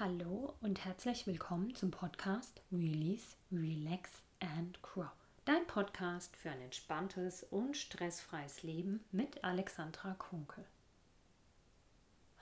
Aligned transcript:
Hallo 0.00 0.54
und 0.62 0.82
herzlich 0.86 1.26
willkommen 1.26 1.74
zum 1.74 1.90
Podcast 1.90 2.62
Release, 2.72 3.36
Relax 3.52 4.10
and 4.40 4.80
Grow. 4.80 5.10
Dein 5.44 5.66
Podcast 5.66 6.34
für 6.38 6.48
ein 6.48 6.62
entspanntes 6.62 7.42
und 7.50 7.76
stressfreies 7.76 8.62
Leben 8.62 9.04
mit 9.12 9.44
Alexandra 9.44 10.14
Kunkel. 10.14 10.64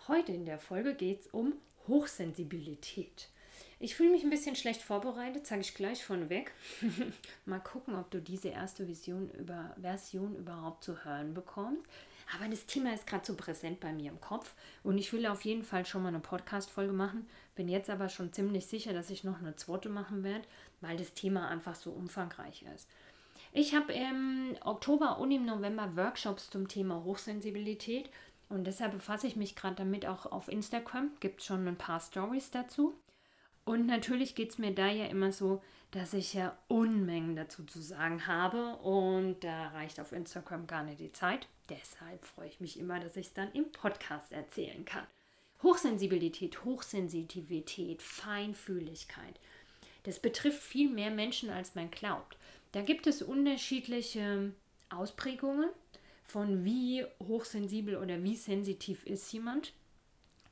Heute 0.06 0.30
in 0.30 0.46
der 0.46 0.60
Folge 0.60 0.94
geht 0.94 1.22
es 1.22 1.26
um 1.26 1.54
Hochsensibilität. 1.88 3.29
Ich 3.80 3.96
fühle 3.96 4.12
mich 4.12 4.22
ein 4.22 4.30
bisschen 4.30 4.54
schlecht 4.54 4.82
vorbereitet, 4.82 5.48
sage 5.48 5.62
ich 5.62 5.75
gleich 5.75 6.04
vorneweg. 6.04 6.52
Mal 7.45 7.59
gucken, 7.59 7.96
ob 7.96 8.09
du 8.12 8.22
diese 8.22 8.50
erste 8.50 8.86
Vision 8.86 9.30
über, 9.30 9.75
Version 9.80 10.36
überhaupt 10.36 10.84
zu 10.84 11.04
hören 11.04 11.34
bekommst. 11.34 11.82
Aber 12.34 12.48
das 12.48 12.66
Thema 12.66 12.92
ist 12.92 13.06
gerade 13.06 13.24
so 13.24 13.34
präsent 13.34 13.80
bei 13.80 13.92
mir 13.92 14.11
im 14.11 14.20
Kopf 14.20 14.54
und 14.82 14.98
ich 14.98 15.12
will 15.12 15.26
auf 15.26 15.42
jeden 15.42 15.62
Fall 15.62 15.86
schon 15.86 16.02
mal 16.02 16.08
eine 16.08 16.20
Podcast-Folge 16.20 16.93
machen. 16.93 17.26
Bin 17.54 17.68
jetzt 17.68 17.88
aber 17.88 18.08
schon 18.08 18.32
ziemlich 18.32 18.66
sicher, 18.66 18.93
dass 18.93 19.11
ich 19.11 19.25
noch 19.25 19.39
eine 19.39 19.57
zweite 19.57 19.89
machen 19.89 20.22
werde, 20.22 20.46
weil 20.80 20.96
das 20.96 21.14
Thema 21.14 21.48
einfach 21.48 21.75
so 21.75 21.90
umfangreich 21.90 22.64
ist. 22.75 22.89
Ich 23.53 23.75
habe 23.75 23.94
im 23.94 24.56
Oktober 24.62 25.18
und 25.18 25.30
im 25.30 25.46
November 25.46 25.96
Workshops 25.96 26.50
zum 26.50 26.68
Thema 26.68 27.03
Hochsensibilität 27.03 28.11
und 28.50 28.67
deshalb 28.67 28.92
befasse 28.92 29.26
ich 29.26 29.36
mich 29.36 29.56
gerade 29.56 29.76
damit 29.76 30.06
auch 30.06 30.26
auf 30.26 30.48
Instagram. 30.48 31.11
Gibt 31.20 31.42
schon 31.42 31.67
ein 31.67 31.76
paar 31.76 32.00
Stories 32.00 32.50
dazu. 32.50 32.95
Und 33.69 33.84
natürlich 33.84 34.34
geht 34.34 34.48
es 34.48 34.56
mir 34.56 34.75
da 34.75 34.89
ja 34.89 35.05
immer 35.05 35.31
so, 35.31 35.62
dass 35.91 36.14
ich 36.14 36.33
ja 36.33 36.56
Unmengen 36.69 37.36
dazu 37.36 37.64
zu 37.64 37.83
sagen 37.83 38.27
habe 38.27 38.77
und 38.77 39.45
da 39.45 39.69
reicht 39.69 40.00
auf 40.00 40.12
Instagram 40.12 40.67
gar 40.67 40.84
nicht 40.84 41.00
die 41.00 41.12
Zeit. 41.12 41.47
Deshalb 41.69 42.25
freue 42.25 42.48
ich 42.48 42.61
mich 42.61 42.78
immer, 42.78 42.98
dass 42.98 43.19
ich 43.19 43.27
es 43.27 43.34
dann 43.34 43.53
im 43.53 43.70
Podcast 43.70 44.33
erzählen 44.33 44.86
kann. 44.86 45.06
Hochsensibilität, 45.62 46.64
Hochsensitivität, 46.64 48.00
Feinfühligkeit. 48.00 49.39
Das 50.05 50.19
betrifft 50.19 50.62
viel 50.62 50.89
mehr 50.89 51.11
Menschen, 51.11 51.51
als 51.51 51.75
man 51.75 51.91
glaubt. 51.91 52.39
Da 52.73 52.81
gibt 52.81 53.07
es 53.07 53.20
unterschiedliche 53.20 54.51
Ausprägungen 54.89 55.69
von 56.25 56.64
wie 56.64 57.05
hochsensibel 57.23 57.97
oder 57.97 58.23
wie 58.23 58.37
sensitiv 58.37 59.05
ist 59.05 59.31
jemand. 59.31 59.75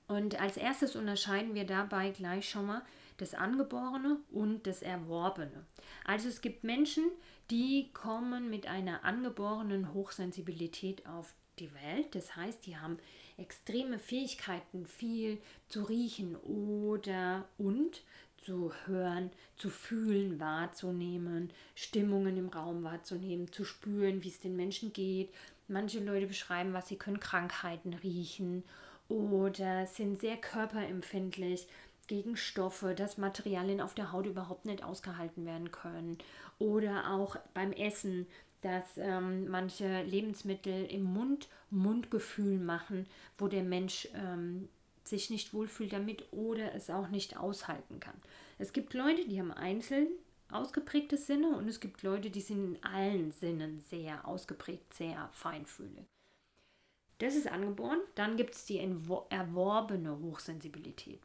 Und 0.07 0.39
als 0.39 0.59
erstes 0.59 0.97
unterscheiden 0.97 1.55
wir 1.55 1.65
dabei 1.65 2.11
gleich 2.11 2.49
schon 2.51 2.67
mal 2.67 2.83
das 3.19 3.34
Angeborene 3.34 4.19
und 4.31 4.67
das 4.67 4.83
Erworbene. 4.83 5.64
Also 6.05 6.28
es 6.28 6.41
gibt 6.41 6.64
Menschen, 6.64 7.05
die 7.50 7.91
kommen 7.92 8.50
mit 8.50 8.67
einer 8.67 9.05
angeborenen 9.05 9.92
Hochsensibilität 9.95 11.06
auf 11.06 11.34
die 11.59 11.72
Welt. 11.75 12.14
Das 12.14 12.37
heißt, 12.37 12.67
die 12.67 12.77
haben 12.77 12.98
extreme 13.37 13.98
Fähigkeiten, 13.98 14.87
viel 14.87 15.39
zu 15.69 15.84
riechen 15.84 16.37
oder 16.37 17.47
und 17.59 18.03
zu 18.39 18.72
hören, 18.87 19.31
zu 19.56 19.70
fühlen, 19.70 20.39
wahrzunehmen, 20.39 21.50
Stimmungen 21.75 22.37
im 22.37 22.48
Raum 22.48 22.84
wahrzunehmen, 22.84 23.50
zu 23.50 23.64
spüren, 23.64 24.22
wie 24.22 24.28
es 24.28 24.41
den 24.41 24.56
Menschen 24.56 24.92
geht. 24.92 25.31
Manche 25.69 25.98
Leute 26.00 26.27
beschreiben, 26.27 26.72
was 26.72 26.89
sie 26.89 26.97
können, 26.97 27.19
Krankheiten 27.19 27.94
riechen 27.94 28.62
oder 29.09 29.87
sind 29.87 30.20
sehr 30.20 30.37
körperempfindlich 30.37 31.67
gegen 32.07 32.37
Stoffe, 32.37 32.95
dass 32.95 33.19
Materialien 33.19 33.81
auf 33.81 33.95
der 33.95 34.12
Haut 34.12 34.27
überhaupt 34.27 34.65
nicht 34.65 34.83
ausgehalten 34.83 35.45
werden 35.47 35.71
können. 35.71 36.19
Oder 36.59 37.11
auch 37.11 37.37
beim 37.55 37.73
Essen, 37.73 38.27
dass 38.62 38.97
ähm, 38.97 39.49
manche 39.49 40.03
Lebensmittel 40.03 40.87
im 40.87 41.05
Mund 41.05 41.49
Mundgefühl 41.71 42.59
machen, 42.59 43.07
wo 43.39 43.49
der 43.49 43.62
Mensch 43.62 44.09
ähm, 44.15 44.69
sich 45.05 45.31
nicht 45.31 45.55
wohlfühlt 45.55 45.93
damit 45.93 46.33
oder 46.33 46.75
es 46.75 46.91
auch 46.91 47.09
nicht 47.09 47.37
aushalten 47.37 48.01
kann. 48.01 48.17
Es 48.59 48.73
gibt 48.73 48.95
Leute, 48.95 49.27
die 49.27 49.39
haben 49.39 49.53
einzeln 49.53 50.09
ausgeprägte 50.51 51.17
Sinne 51.17 51.57
und 51.57 51.69
es 51.69 51.81
gibt 51.81 52.03
Leute, 52.03 52.31
die 52.31 52.41
sind 52.41 52.77
in 52.77 52.84
allen 52.84 53.31
Sinnen 53.31 53.81
sehr 53.81 54.27
ausgeprägt, 54.27 54.94
sehr 54.94 55.28
feinfühlig. 55.33 56.06
Das 57.19 57.34
ist 57.34 57.49
angeboren. 57.49 58.00
Dann 58.15 58.37
gibt 58.37 58.55
es 58.55 58.67
die 58.67 58.78
erworbene 58.78 60.19
Hochsensibilität. 60.19 61.21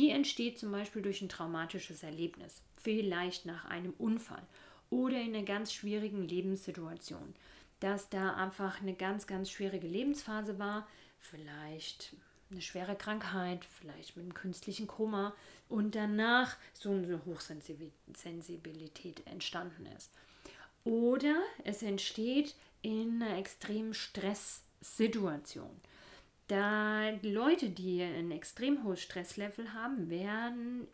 Die 0.00 0.08
entsteht 0.08 0.58
zum 0.58 0.72
Beispiel 0.72 1.02
durch 1.02 1.20
ein 1.20 1.28
traumatisches 1.28 2.02
Erlebnis, 2.02 2.62
vielleicht 2.82 3.44
nach 3.44 3.66
einem 3.66 3.92
Unfall 3.98 4.42
oder 4.88 5.20
in 5.20 5.36
einer 5.36 5.44
ganz 5.44 5.74
schwierigen 5.74 6.26
Lebenssituation, 6.26 7.34
dass 7.80 8.08
da 8.08 8.34
einfach 8.34 8.80
eine 8.80 8.94
ganz, 8.94 9.26
ganz 9.26 9.50
schwierige 9.50 9.86
Lebensphase 9.86 10.58
war, 10.58 10.88
vielleicht 11.18 12.16
eine 12.50 12.62
schwere 12.62 12.96
Krankheit, 12.96 13.66
vielleicht 13.66 14.16
mit 14.16 14.22
einem 14.22 14.32
künstlichen 14.32 14.86
Koma 14.86 15.34
und 15.68 15.94
danach 15.94 16.56
so 16.72 16.92
eine 16.92 17.20
Hochsensibilität 17.26 19.26
entstanden 19.26 19.84
ist. 19.98 20.10
Oder 20.82 21.42
es 21.64 21.82
entsteht 21.82 22.54
in 22.80 23.22
einer 23.22 23.36
extremen 23.36 23.92
Stresssituation. 23.92 25.78
Da 26.50 27.10
Leute, 27.22 27.70
die 27.70 28.02
ein 28.02 28.32
extrem 28.32 28.82
hohes 28.82 29.00
Stresslevel 29.00 29.72
haben, 29.72 30.10
werden 30.10 30.88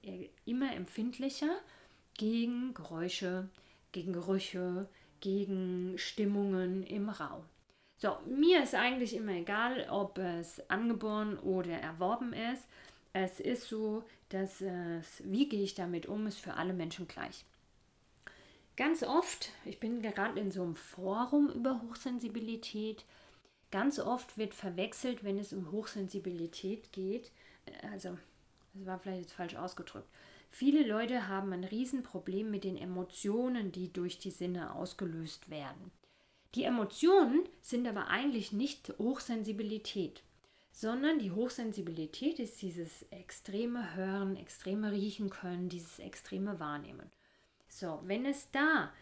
immer 0.45 0.75
empfindlicher 0.75 1.49
gegen 2.13 2.75
Geräusche, 2.75 3.49
gegen 3.91 4.13
Gerüche, 4.13 4.87
gegen 5.21 5.95
Stimmungen 5.97 6.83
im 6.83 7.09
Raum. 7.09 7.43
So, 7.97 8.19
mir 8.27 8.65
ist 8.65 8.75
eigentlich 8.75 9.17
immer 9.17 9.33
egal, 9.33 9.87
ob 9.89 10.19
es 10.19 10.61
angeboren 10.69 11.39
oder 11.39 11.73
erworben 11.73 12.35
ist. 12.35 12.67
Es 13.15 13.41
ist 13.41 13.67
so, 13.67 14.05
dass 14.29 14.61
es, 14.61 15.23
wie 15.25 15.49
gehe 15.49 15.63
ich 15.63 15.75
damit 15.75 16.05
um, 16.05 16.27
ist 16.27 16.39
für 16.39 16.53
alle 16.53 16.75
Menschen 16.75 17.09
gleich. 17.09 17.47
Ganz 18.77 19.03
oft, 19.03 19.53
ich 19.65 19.81
bin 19.81 20.03
gerade 20.03 20.39
in 20.39 20.51
so 20.51 20.65
einem 20.65 20.77
Forum 20.77 21.49
über 21.49 21.81
Hochsensibilität, 21.81 23.07
Ganz 23.71 23.99
oft 23.99 24.39
wird 24.39 24.55
verwechselt, 24.55 25.25
wenn 25.25 25.39
es 25.39 25.53
um 25.53 25.71
Hochsensibilität 25.73 26.93
geht, 26.93 27.33
also 27.91 28.17
das 28.75 28.87
war 28.87 28.99
vielleicht 28.99 29.23
jetzt 29.23 29.33
falsch 29.33 29.57
ausgedrückt. 29.57 30.09
Viele 30.51 30.87
Leute 30.87 31.29
haben 31.29 31.53
ein 31.53 31.65
Riesenproblem 31.65 32.51
mit 32.51 32.65
den 32.65 32.77
Emotionen, 32.77 33.73
die 33.73 33.93
durch 33.93 34.19
die 34.19 34.31
Sinne 34.31 34.75
ausgelöst 34.75 35.51
werden. 35.51 35.91
Die 36.55 36.65
Emotionen 36.65 37.47
sind 37.61 37.87
aber 37.87 38.09
eigentlich 38.09 38.53
nicht 38.53 38.95
Hochsensibilität, 38.99 40.23
sondern 40.73 41.19
die 41.19 41.33
Hochsensibilität 41.33 42.39
ist 42.39 42.63
dieses 42.63 43.03
extreme 43.11 43.95
Hören, 43.95 44.37
extreme 44.37 44.93
Riechen 44.93 45.29
können, 45.29 45.69
dieses 45.69 45.99
extreme 45.99 46.61
Wahrnehmen. 46.61 47.11
So, 47.69 48.01
wenn 48.05 48.25
es 48.25 48.51
da 48.53 48.93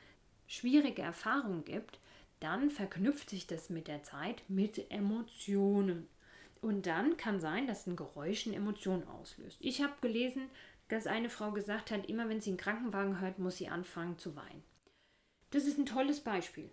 schwierige 0.46 1.02
Erfahrungen 1.02 1.64
gibt, 1.64 2.00
dann 2.44 2.70
verknüpft 2.70 3.30
sich 3.30 3.46
das 3.46 3.70
mit 3.70 3.88
der 3.88 4.02
Zeit 4.02 4.42
mit 4.48 4.90
Emotionen. 4.90 6.08
Und 6.60 6.86
dann 6.86 7.16
kann 7.16 7.40
sein, 7.40 7.66
dass 7.66 7.86
ein 7.86 7.96
Geräusch 7.96 8.46
eine 8.46 8.56
Emotion 8.56 9.02
auslöst. 9.08 9.56
Ich 9.60 9.80
habe 9.80 9.94
gelesen, 10.02 10.50
dass 10.88 11.06
eine 11.06 11.30
Frau 11.30 11.52
gesagt 11.52 11.90
hat, 11.90 12.06
immer 12.06 12.28
wenn 12.28 12.42
sie 12.42 12.50
einen 12.50 12.58
Krankenwagen 12.58 13.20
hört, 13.20 13.38
muss 13.38 13.56
sie 13.56 13.68
anfangen 13.68 14.18
zu 14.18 14.36
weinen. 14.36 14.62
Das 15.52 15.64
ist 15.64 15.78
ein 15.78 15.86
tolles 15.86 16.20
Beispiel. 16.20 16.68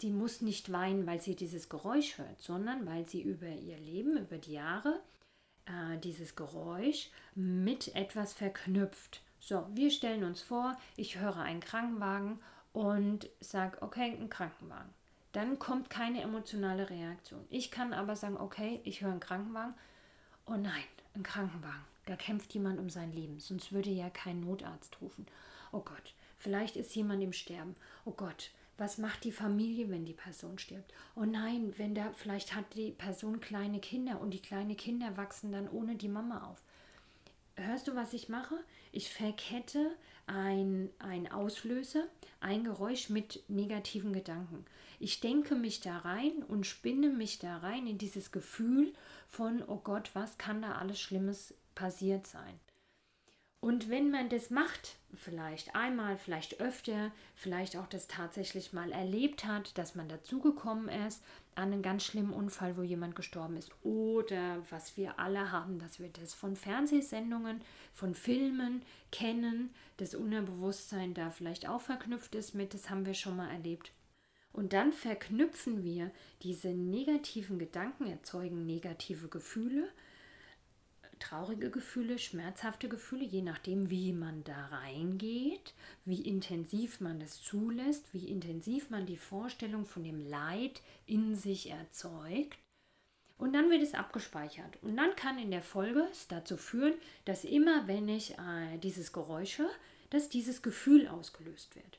Die 0.00 0.10
muss 0.10 0.40
nicht 0.40 0.72
weinen, 0.72 1.06
weil 1.06 1.20
sie 1.20 1.36
dieses 1.36 1.68
Geräusch 1.68 2.16
hört, 2.16 2.40
sondern 2.40 2.86
weil 2.86 3.06
sie 3.06 3.20
über 3.20 3.48
ihr 3.48 3.78
Leben, 3.78 4.16
über 4.16 4.38
die 4.38 4.52
Jahre, 4.52 5.02
äh, 5.66 5.98
dieses 5.98 6.34
Geräusch 6.34 7.10
mit 7.34 7.94
etwas 7.94 8.32
verknüpft. 8.32 9.20
So, 9.38 9.66
wir 9.74 9.90
stellen 9.90 10.24
uns 10.24 10.40
vor, 10.40 10.78
ich 10.96 11.18
höre 11.18 11.36
einen 11.36 11.60
Krankenwagen 11.60 12.38
und 12.72 13.28
sage, 13.40 13.82
okay, 13.82 14.16
ein 14.18 14.30
Krankenwagen 14.30 14.94
dann 15.32 15.58
kommt 15.58 15.90
keine 15.90 16.22
emotionale 16.22 16.90
Reaktion. 16.90 17.44
Ich 17.50 17.70
kann 17.70 17.92
aber 17.92 18.16
sagen, 18.16 18.36
okay, 18.36 18.80
ich 18.84 19.00
höre 19.00 19.12
einen 19.12 19.20
Krankenwagen. 19.20 19.74
Oh 20.46 20.56
nein, 20.56 20.84
ein 21.14 21.22
Krankenwagen. 21.22 21.84
Da 22.06 22.16
kämpft 22.16 22.52
jemand 22.54 22.78
um 22.78 22.90
sein 22.90 23.12
Leben. 23.12 23.38
Sonst 23.38 23.72
würde 23.72 23.90
ja 23.90 24.10
kein 24.10 24.40
Notarzt 24.40 25.00
rufen. 25.00 25.26
Oh 25.70 25.80
Gott, 25.80 26.14
vielleicht 26.38 26.76
ist 26.76 26.94
jemand 26.96 27.22
im 27.22 27.32
Sterben. 27.32 27.76
Oh 28.04 28.10
Gott, 28.10 28.50
was 28.76 28.98
macht 28.98 29.24
die 29.24 29.32
Familie, 29.32 29.90
wenn 29.90 30.06
die 30.06 30.14
Person 30.14 30.58
stirbt? 30.58 30.92
Oh 31.14 31.24
nein, 31.24 31.74
wenn 31.76 31.94
da 31.94 32.12
vielleicht 32.14 32.54
hat 32.54 32.74
die 32.74 32.92
Person 32.92 33.40
kleine 33.40 33.78
Kinder 33.78 34.20
und 34.20 34.30
die 34.30 34.42
kleinen 34.42 34.76
Kinder 34.76 35.16
wachsen 35.16 35.52
dann 35.52 35.68
ohne 35.68 35.96
die 35.96 36.08
Mama 36.08 36.50
auf. 36.50 36.62
Hörst 37.56 37.88
du, 37.88 37.94
was 37.94 38.14
ich 38.14 38.28
mache? 38.30 38.56
Ich 38.90 39.10
verkette 39.10 39.94
ein, 40.26 40.88
ein 40.98 41.30
Auslöser, 41.30 42.04
ein 42.40 42.64
Geräusch 42.64 43.10
mit 43.10 43.42
negativen 43.48 44.12
Gedanken. 44.12 44.64
Ich 45.02 45.20
denke 45.20 45.54
mich 45.54 45.80
da 45.80 45.96
rein 45.96 46.42
und 46.46 46.66
spinne 46.66 47.08
mich 47.08 47.38
da 47.38 47.56
rein 47.56 47.86
in 47.86 47.96
dieses 47.96 48.32
Gefühl 48.32 48.92
von, 49.28 49.64
oh 49.66 49.80
Gott, 49.82 50.10
was 50.12 50.36
kann 50.36 50.60
da 50.60 50.74
alles 50.74 51.00
Schlimmes 51.00 51.54
passiert 51.74 52.26
sein? 52.26 52.60
Und 53.60 53.88
wenn 53.88 54.10
man 54.10 54.28
das 54.28 54.50
macht, 54.50 54.96
vielleicht 55.14 55.74
einmal, 55.74 56.18
vielleicht 56.18 56.60
öfter, 56.60 57.12
vielleicht 57.34 57.76
auch 57.76 57.86
das 57.86 58.08
tatsächlich 58.08 58.74
mal 58.74 58.92
erlebt 58.92 59.46
hat, 59.46 59.76
dass 59.78 59.94
man 59.94 60.08
dazugekommen 60.08 60.90
ist 61.06 61.22
an 61.54 61.72
einen 61.72 61.82
ganz 61.82 62.04
schlimmen 62.04 62.34
Unfall, 62.34 62.76
wo 62.76 62.82
jemand 62.82 63.16
gestorben 63.16 63.56
ist, 63.56 63.72
oder 63.82 64.62
was 64.68 64.98
wir 64.98 65.18
alle 65.18 65.50
haben, 65.50 65.78
dass 65.78 65.98
wir 65.98 66.10
das 66.10 66.34
von 66.34 66.56
Fernsehsendungen, 66.56 67.62
von 67.94 68.14
Filmen 68.14 68.82
kennen, 69.12 69.70
das 69.96 70.14
Unterbewusstsein 70.14 71.14
da 71.14 71.30
vielleicht 71.30 71.68
auch 71.68 71.80
verknüpft 71.80 72.34
ist 72.34 72.54
mit, 72.54 72.74
das 72.74 72.90
haben 72.90 73.06
wir 73.06 73.14
schon 73.14 73.36
mal 73.36 73.50
erlebt. 73.50 73.92
Und 74.52 74.72
dann 74.72 74.92
verknüpfen 74.92 75.84
wir 75.84 76.10
diese 76.42 76.68
negativen 76.68 77.58
Gedanken, 77.58 78.06
erzeugen 78.06 78.66
negative 78.66 79.28
Gefühle 79.28 79.88
traurige 81.20 81.70
Gefühle, 81.70 82.18
schmerzhafte 82.18 82.88
Gefühle, 82.88 83.24
je 83.24 83.42
nachdem, 83.42 83.90
wie 83.90 84.12
man 84.12 84.42
da 84.42 84.66
reingeht, 84.66 85.74
wie 86.04 86.22
intensiv 86.22 87.00
man 87.00 87.20
es 87.20 87.40
zulässt, 87.42 88.12
wie 88.12 88.28
intensiv 88.28 88.90
man 88.90 89.06
die 89.06 89.16
Vorstellung 89.16 89.86
von 89.86 90.02
dem 90.02 90.28
Leid 90.28 90.82
in 91.06 91.36
sich 91.36 91.70
erzeugt. 91.70 92.58
Und 93.38 93.52
dann 93.52 93.70
wird 93.70 93.82
es 93.82 93.94
abgespeichert. 93.94 94.82
Und 94.82 94.96
dann 94.96 95.14
kann 95.16 95.38
in 95.38 95.50
der 95.50 95.62
Folge 95.62 96.06
es 96.10 96.28
dazu 96.28 96.56
führen, 96.56 96.94
dass 97.24 97.44
immer, 97.44 97.86
wenn 97.86 98.08
ich 98.08 98.32
äh, 98.32 98.78
dieses 98.82 99.12
Geräusch 99.12 99.58
höre, 99.58 99.70
dass 100.10 100.28
dieses 100.28 100.60
Gefühl 100.60 101.08
ausgelöst 101.08 101.74
wird. 101.76 101.98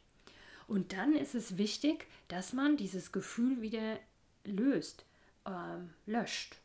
Und 0.72 0.94
dann 0.94 1.14
ist 1.14 1.36
es 1.36 1.58
wichtig, 1.58 2.08
dass 2.30 2.54
man 2.54 2.78
dieses 2.78 3.12
Gefühl 3.12 3.62
wieder 3.62 4.00
löst, 4.46 5.04
äh, 5.46 5.52
löscht 6.10 6.62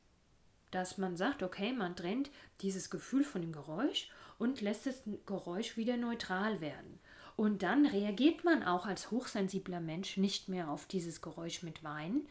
dass 0.76 0.98
man 0.98 1.16
sagt, 1.16 1.42
okay, 1.42 1.72
man 1.72 1.96
trennt 1.96 2.30
dieses 2.60 2.90
Gefühl 2.90 3.24
von 3.24 3.40
dem 3.40 3.52
Geräusch 3.52 4.10
und 4.38 4.60
lässt 4.60 4.84
das 4.84 5.02
Geräusch 5.24 5.78
wieder 5.78 5.96
neutral 5.96 6.60
werden. 6.60 6.98
Und 7.34 7.62
dann 7.62 7.86
reagiert 7.86 8.44
man 8.44 8.62
auch 8.62 8.84
als 8.84 9.10
hochsensibler 9.10 9.80
Mensch 9.80 10.18
nicht 10.18 10.50
mehr 10.50 10.68
auf 10.70 10.84
dieses 10.84 11.22
Geräusch 11.22 11.62
mit 11.62 11.82
Weinen. 11.82 12.28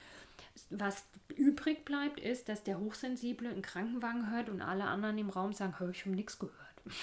Was 0.70 1.06
übrig 1.36 1.86
bleibt, 1.86 2.20
ist, 2.20 2.48
dass 2.48 2.64
der 2.64 2.80
Hochsensible 2.80 3.50
einen 3.50 3.64
Krankenwagen 3.64 4.32
hört 4.32 4.50
und 4.50 4.62
alle 4.62 4.86
anderen 4.86 5.18
im 5.18 5.30
Raum 5.30 5.52
sagen, 5.52 5.80
habe 5.80 5.92
ich 5.92 6.06
um 6.06 6.12
nichts 6.12 6.38
gehört. 6.38 6.56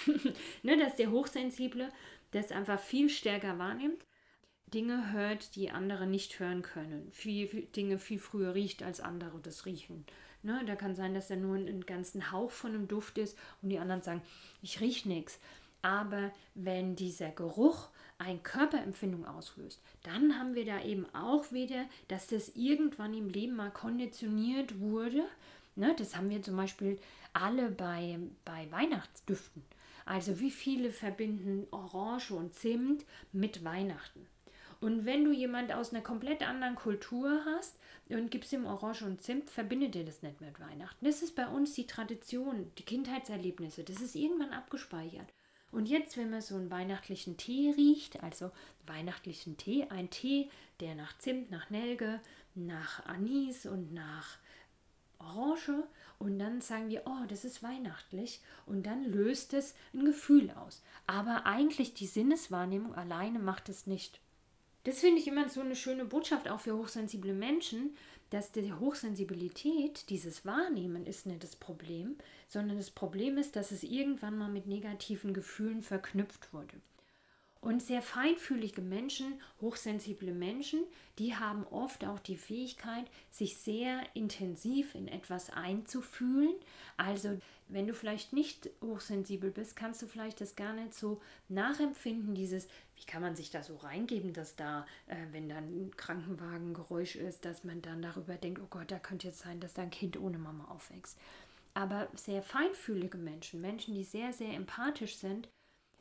ne, 0.62 0.78
dass 0.78 0.96
der 0.96 1.10
Hochsensible 1.10 1.88
das 2.30 2.52
einfach 2.52 2.78
viel 2.78 3.08
stärker 3.08 3.58
wahrnimmt, 3.58 4.04
Dinge 4.72 5.12
hört, 5.12 5.54
die 5.56 5.70
andere 5.70 6.06
nicht 6.06 6.38
hören 6.38 6.62
können, 6.62 7.10
viel, 7.12 7.46
viel 7.48 7.62
Dinge 7.66 7.98
viel 7.98 8.18
früher 8.18 8.54
riecht, 8.54 8.82
als 8.82 9.00
andere 9.00 9.38
das 9.40 9.66
riechen. 9.66 10.04
Ne, 10.42 10.60
da 10.66 10.74
kann 10.74 10.96
sein, 10.96 11.14
dass 11.14 11.28
da 11.28 11.36
nur 11.36 11.56
ein 11.56 11.86
ganzen 11.86 12.32
Hauch 12.32 12.50
von 12.50 12.74
einem 12.74 12.88
Duft 12.88 13.16
ist 13.18 13.38
und 13.62 13.68
die 13.68 13.78
anderen 13.78 14.02
sagen, 14.02 14.22
ich 14.60 14.80
rieche 14.80 15.08
nichts. 15.08 15.38
Aber 15.82 16.32
wenn 16.54 16.96
dieser 16.96 17.30
Geruch 17.30 17.88
eine 18.18 18.38
Körperempfindung 18.38 19.24
auslöst, 19.24 19.80
dann 20.02 20.38
haben 20.38 20.54
wir 20.54 20.64
da 20.64 20.82
eben 20.82 21.06
auch 21.14 21.52
wieder, 21.52 21.84
dass 22.08 22.28
das 22.28 22.50
irgendwann 22.54 23.14
im 23.14 23.28
Leben 23.28 23.54
mal 23.54 23.70
konditioniert 23.70 24.80
wurde. 24.80 25.24
Ne, 25.76 25.94
das 25.96 26.16
haben 26.16 26.30
wir 26.30 26.42
zum 26.42 26.56
Beispiel 26.56 26.98
alle 27.32 27.70
bei, 27.70 28.18
bei 28.44 28.70
Weihnachtsdüften. 28.70 29.62
Also 30.04 30.40
wie 30.40 30.50
viele 30.50 30.90
verbinden 30.90 31.66
Orange 31.70 32.32
und 32.32 32.54
Zimt 32.54 33.04
mit 33.32 33.64
Weihnachten? 33.64 34.26
Und 34.82 35.04
wenn 35.04 35.24
du 35.24 35.30
jemand 35.30 35.72
aus 35.72 35.92
einer 35.92 36.02
komplett 36.02 36.42
anderen 36.42 36.74
Kultur 36.74 37.44
hast 37.46 37.78
und 38.08 38.32
gibst 38.32 38.52
ihm 38.52 38.66
Orange 38.66 39.04
und 39.04 39.22
Zimt, 39.22 39.48
verbindet 39.48 39.94
ihr 39.94 40.04
das 40.04 40.22
nicht 40.22 40.40
mit 40.40 40.58
Weihnachten. 40.58 41.04
Das 41.04 41.22
ist 41.22 41.36
bei 41.36 41.46
uns 41.46 41.74
die 41.74 41.86
Tradition, 41.86 42.68
die 42.76 42.82
Kindheitserlebnisse. 42.82 43.84
Das 43.84 44.00
ist 44.00 44.16
irgendwann 44.16 44.50
abgespeichert. 44.50 45.32
Und 45.70 45.88
jetzt, 45.88 46.16
wenn 46.16 46.30
man 46.30 46.40
so 46.40 46.56
einen 46.56 46.72
weihnachtlichen 46.72 47.36
Tee 47.36 47.72
riecht, 47.76 48.24
also 48.24 48.50
weihnachtlichen 48.84 49.56
Tee, 49.56 49.86
ein 49.88 50.10
Tee, 50.10 50.50
der 50.80 50.96
nach 50.96 51.16
Zimt, 51.18 51.52
nach 51.52 51.70
Nelke, 51.70 52.20
nach 52.56 53.06
Anis 53.06 53.66
und 53.66 53.94
nach 53.94 54.36
Orange 55.20 55.84
und 56.18 56.40
dann 56.40 56.60
sagen 56.60 56.88
wir, 56.88 57.02
oh, 57.06 57.24
das 57.28 57.44
ist 57.44 57.62
weihnachtlich 57.62 58.40
und 58.66 58.84
dann 58.84 59.04
löst 59.04 59.54
es 59.54 59.76
ein 59.94 60.04
Gefühl 60.04 60.50
aus. 60.50 60.82
Aber 61.06 61.46
eigentlich 61.46 61.94
die 61.94 62.08
Sinneswahrnehmung 62.08 62.96
alleine 62.96 63.38
macht 63.38 63.68
es 63.68 63.86
nicht. 63.86 64.20
Das 64.84 65.00
finde 65.00 65.20
ich 65.20 65.28
immer 65.28 65.48
so 65.48 65.60
eine 65.60 65.76
schöne 65.76 66.04
Botschaft 66.04 66.48
auch 66.48 66.60
für 66.60 66.76
hochsensible 66.76 67.34
Menschen, 67.34 67.96
dass 68.30 68.50
die 68.50 68.72
Hochsensibilität, 68.72 70.08
dieses 70.08 70.44
Wahrnehmen 70.46 71.06
ist 71.06 71.26
nicht 71.26 71.42
das 71.42 71.54
Problem, 71.54 72.16
sondern 72.48 72.78
das 72.78 72.90
Problem 72.90 73.36
ist, 73.36 73.56
dass 73.56 73.70
es 73.70 73.82
irgendwann 73.82 74.38
mal 74.38 74.48
mit 74.48 74.66
negativen 74.66 75.34
Gefühlen 75.34 75.82
verknüpft 75.82 76.52
wurde. 76.52 76.80
Und 77.60 77.80
sehr 77.80 78.02
feinfühlige 78.02 78.80
Menschen, 78.80 79.40
hochsensible 79.60 80.32
Menschen, 80.32 80.82
die 81.20 81.36
haben 81.36 81.64
oft 81.68 82.04
auch 82.04 82.18
die 82.18 82.36
Fähigkeit, 82.36 83.04
sich 83.30 83.56
sehr 83.58 84.00
intensiv 84.14 84.96
in 84.96 85.06
etwas 85.06 85.50
einzufühlen. 85.50 86.54
Also 86.96 87.38
wenn 87.68 87.86
du 87.86 87.94
vielleicht 87.94 88.32
nicht 88.32 88.68
hochsensibel 88.80 89.52
bist, 89.52 89.76
kannst 89.76 90.02
du 90.02 90.06
vielleicht 90.06 90.40
das 90.40 90.56
gar 90.56 90.72
nicht 90.72 90.92
so 90.92 91.20
nachempfinden, 91.48 92.34
dieses, 92.34 92.66
wie 93.02 93.06
kann 93.06 93.22
man 93.22 93.34
sich 93.34 93.50
da 93.50 93.62
so 93.62 93.76
reingeben, 93.76 94.32
dass 94.32 94.54
da, 94.54 94.86
äh, 95.06 95.16
wenn 95.32 95.48
da 95.48 95.56
ein 95.56 95.90
Krankenwagengeräusch 95.96 97.16
ist, 97.16 97.44
dass 97.44 97.64
man 97.64 97.82
dann 97.82 98.00
darüber 98.00 98.36
denkt, 98.36 98.60
oh 98.62 98.68
Gott, 98.70 98.90
da 98.90 98.98
könnte 98.98 99.26
jetzt 99.26 99.40
sein, 99.40 99.58
dass 99.58 99.74
da 99.74 99.82
ein 99.82 99.90
Kind 99.90 100.16
ohne 100.16 100.38
Mama 100.38 100.66
aufwächst. 100.66 101.18
Aber 101.74 102.08
sehr 102.14 102.42
feinfühlige 102.42 103.18
Menschen, 103.18 103.60
Menschen, 103.60 103.94
die 103.94 104.04
sehr, 104.04 104.32
sehr 104.32 104.54
empathisch 104.54 105.16
sind, 105.16 105.48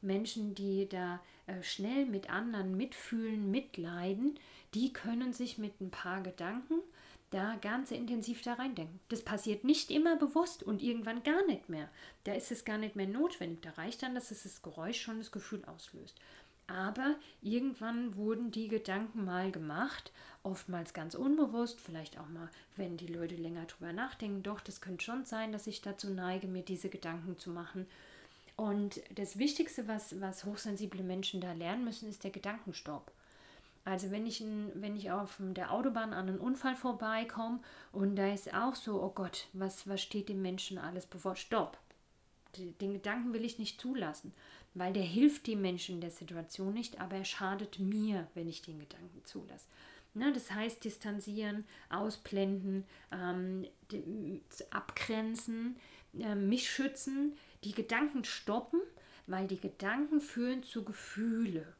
Menschen, 0.01 0.53
die 0.53 0.87
da 0.89 1.21
äh, 1.47 1.63
schnell 1.63 2.05
mit 2.05 2.29
anderen 2.29 2.77
mitfühlen, 2.77 3.49
mitleiden, 3.49 4.37
die 4.73 4.93
können 4.93 5.33
sich 5.33 5.57
mit 5.57 5.81
ein 5.81 5.91
paar 5.91 6.21
Gedanken 6.21 6.81
da 7.31 7.55
ganz 7.61 7.91
intensiv 7.91 8.41
da 8.41 8.53
reindenken. 8.53 8.99
Das 9.07 9.23
passiert 9.23 9.63
nicht 9.63 9.89
immer 9.89 10.17
bewusst 10.17 10.63
und 10.63 10.83
irgendwann 10.83 11.23
gar 11.23 11.45
nicht 11.45 11.69
mehr. 11.69 11.89
Da 12.25 12.33
ist 12.33 12.51
es 12.51 12.65
gar 12.65 12.77
nicht 12.77 12.97
mehr 12.97 13.07
notwendig. 13.07 13.61
Da 13.61 13.71
reicht 13.71 14.03
dann, 14.03 14.13
dass 14.13 14.31
es 14.31 14.43
das 14.43 14.61
Geräusch 14.61 15.01
schon 15.01 15.17
das 15.17 15.31
Gefühl 15.31 15.63
auslöst. 15.65 16.19
Aber 16.71 17.15
irgendwann 17.41 18.15
wurden 18.15 18.51
die 18.51 18.69
Gedanken 18.69 19.25
mal 19.25 19.51
gemacht, 19.51 20.11
oftmals 20.43 20.93
ganz 20.93 21.15
unbewusst, 21.15 21.81
vielleicht 21.81 22.17
auch 22.17 22.29
mal, 22.29 22.49
wenn 22.77 22.97
die 22.97 23.07
Leute 23.07 23.35
länger 23.35 23.65
drüber 23.65 23.91
nachdenken, 23.91 24.41
doch, 24.41 24.61
das 24.61 24.79
könnte 24.79 25.03
schon 25.03 25.25
sein, 25.25 25.51
dass 25.51 25.67
ich 25.67 25.81
dazu 25.81 26.09
neige, 26.09 26.47
mir 26.47 26.63
diese 26.63 26.89
Gedanken 26.89 27.37
zu 27.37 27.49
machen. 27.49 27.87
Und 28.55 29.01
das 29.15 29.37
Wichtigste, 29.37 29.87
was, 29.87 30.21
was 30.21 30.45
hochsensible 30.45 31.03
Menschen 31.03 31.41
da 31.41 31.51
lernen 31.51 31.83
müssen, 31.83 32.07
ist 32.07 32.23
der 32.23 32.31
Gedankenstopp. 32.31 33.11
Also 33.83 34.11
wenn 34.11 34.27
ich, 34.27 34.43
wenn 34.75 34.95
ich 34.95 35.11
auf 35.11 35.37
der 35.39 35.71
Autobahn 35.71 36.13
an 36.13 36.29
einen 36.29 36.39
Unfall 36.39 36.75
vorbeikomme 36.75 37.59
und 37.91 38.15
da 38.15 38.31
ist 38.31 38.53
auch 38.53 38.75
so, 38.75 39.01
oh 39.01 39.11
Gott, 39.13 39.47
was, 39.53 39.89
was 39.89 40.01
steht 40.01 40.29
dem 40.29 40.41
Menschen 40.41 40.77
alles 40.77 41.05
bevor? 41.05 41.35
Stopp. 41.35 41.77
Den 42.55 42.93
Gedanken 42.93 43.33
will 43.33 43.45
ich 43.45 43.59
nicht 43.59 43.79
zulassen, 43.79 44.33
weil 44.73 44.93
der 44.93 45.03
hilft 45.03 45.47
dem 45.47 45.61
Menschen 45.61 45.95
in 45.95 46.01
der 46.01 46.11
Situation 46.11 46.73
nicht, 46.73 46.99
aber 47.01 47.17
er 47.17 47.25
schadet 47.25 47.79
mir, 47.79 48.27
wenn 48.33 48.47
ich 48.47 48.61
den 48.61 48.79
Gedanken 48.79 49.23
zulasse. 49.25 49.67
Na, 50.13 50.31
das 50.31 50.51
heißt, 50.51 50.83
distanzieren, 50.83 51.65
ausblenden, 51.89 52.85
ähm, 53.11 53.65
abgrenzen, 54.69 55.77
äh, 56.19 56.35
mich 56.35 56.69
schützen, 56.69 57.37
die 57.63 57.71
Gedanken 57.73 58.25
stoppen, 58.25 58.81
weil 59.27 59.47
die 59.47 59.59
Gedanken 59.59 60.19
führen 60.19 60.63
zu 60.63 60.83
Gefühle. 60.83 61.73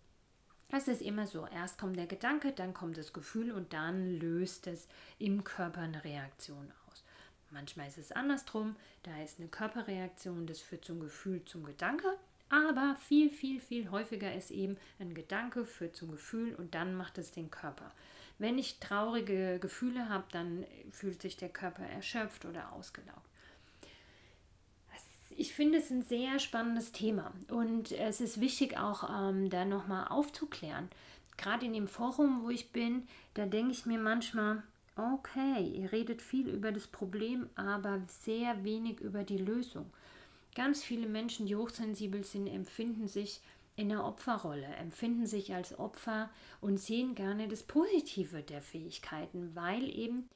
Das 0.69 0.87
ist 0.87 1.01
immer 1.01 1.27
so. 1.27 1.45
Erst 1.47 1.77
kommt 1.77 1.97
der 1.97 2.07
Gedanke, 2.07 2.53
dann 2.53 2.73
kommt 2.73 2.97
das 2.97 3.11
Gefühl 3.11 3.51
und 3.51 3.73
dann 3.73 4.19
löst 4.19 4.67
es 4.67 4.87
im 5.19 5.43
Körper 5.43 5.81
eine 5.81 6.01
Reaktion 6.05 6.71
aus. 6.87 7.03
Manchmal 7.49 7.89
ist 7.89 7.97
es 7.97 8.13
andersrum, 8.13 8.77
da 9.03 9.21
ist 9.21 9.39
eine 9.39 9.49
Körperreaktion, 9.49 10.47
das 10.47 10.61
führt 10.61 10.85
zum 10.85 11.01
Gefühl, 11.01 11.43
zum 11.43 11.65
Gedanke. 11.65 12.17
Aber 12.51 12.95
viel, 13.07 13.31
viel, 13.31 13.59
viel 13.59 13.89
häufiger 13.89 14.33
ist 14.35 14.51
eben 14.51 14.77
ein 14.99 15.15
Gedanke 15.15 15.65
führt 15.65 15.95
zum 15.95 16.11
Gefühl 16.11 16.53
und 16.53 16.75
dann 16.75 16.95
macht 16.95 17.17
es 17.17 17.31
den 17.31 17.49
Körper. 17.49 17.91
Wenn 18.37 18.59
ich 18.59 18.79
traurige 18.79 19.57
Gefühle 19.59 20.09
habe, 20.09 20.25
dann 20.31 20.65
fühlt 20.91 21.21
sich 21.21 21.37
der 21.37 21.49
Körper 21.49 21.83
erschöpft 21.83 22.45
oder 22.45 22.71
ausgelaugt 22.73 23.31
ich 25.37 25.53
finde 25.53 25.79
es 25.79 25.89
ein 25.89 26.03
sehr 26.03 26.39
spannendes 26.39 26.91
Thema 26.91 27.31
und 27.49 27.91
es 27.91 28.21
ist 28.21 28.39
wichtig 28.39 28.77
auch 28.77 29.09
ähm, 29.09 29.49
da 29.49 29.65
nochmal 29.65 30.07
aufzuklären. 30.07 30.89
Gerade 31.37 31.65
in 31.65 31.73
dem 31.73 31.87
Forum, 31.87 32.43
wo 32.43 32.49
ich 32.49 32.71
bin, 32.71 33.07
da 33.33 33.45
denke 33.45 33.71
ich 33.71 33.85
mir 33.85 33.97
manchmal, 33.97 34.61
okay, 34.95 35.63
ihr 35.63 35.91
redet 35.91 36.21
viel 36.21 36.47
über 36.47 36.71
das 36.71 36.87
Problem, 36.87 37.49
aber 37.55 38.01
sehr 38.07 38.63
wenig 38.63 38.99
über 38.99 39.23
die 39.23 39.37
Lösung. 39.37 39.91
Ganz 40.55 40.83
viele 40.83 41.07
Menschen, 41.07 41.45
die 41.45 41.55
hochsensibel 41.55 42.23
sind, 42.23 42.47
empfinden 42.47 43.07
sich 43.07 43.41
in 43.75 43.89
der 43.89 44.03
Opferrolle, 44.03 44.65
empfinden 44.65 45.25
sich 45.25 45.53
als 45.53 45.77
Opfer 45.79 46.29
und 46.59 46.77
sehen 46.77 47.15
gerne 47.15 47.47
das 47.47 47.63
Positive 47.63 48.43
der 48.43 48.61
Fähigkeiten, 48.61 49.55
weil 49.55 49.89
eben 49.95 50.27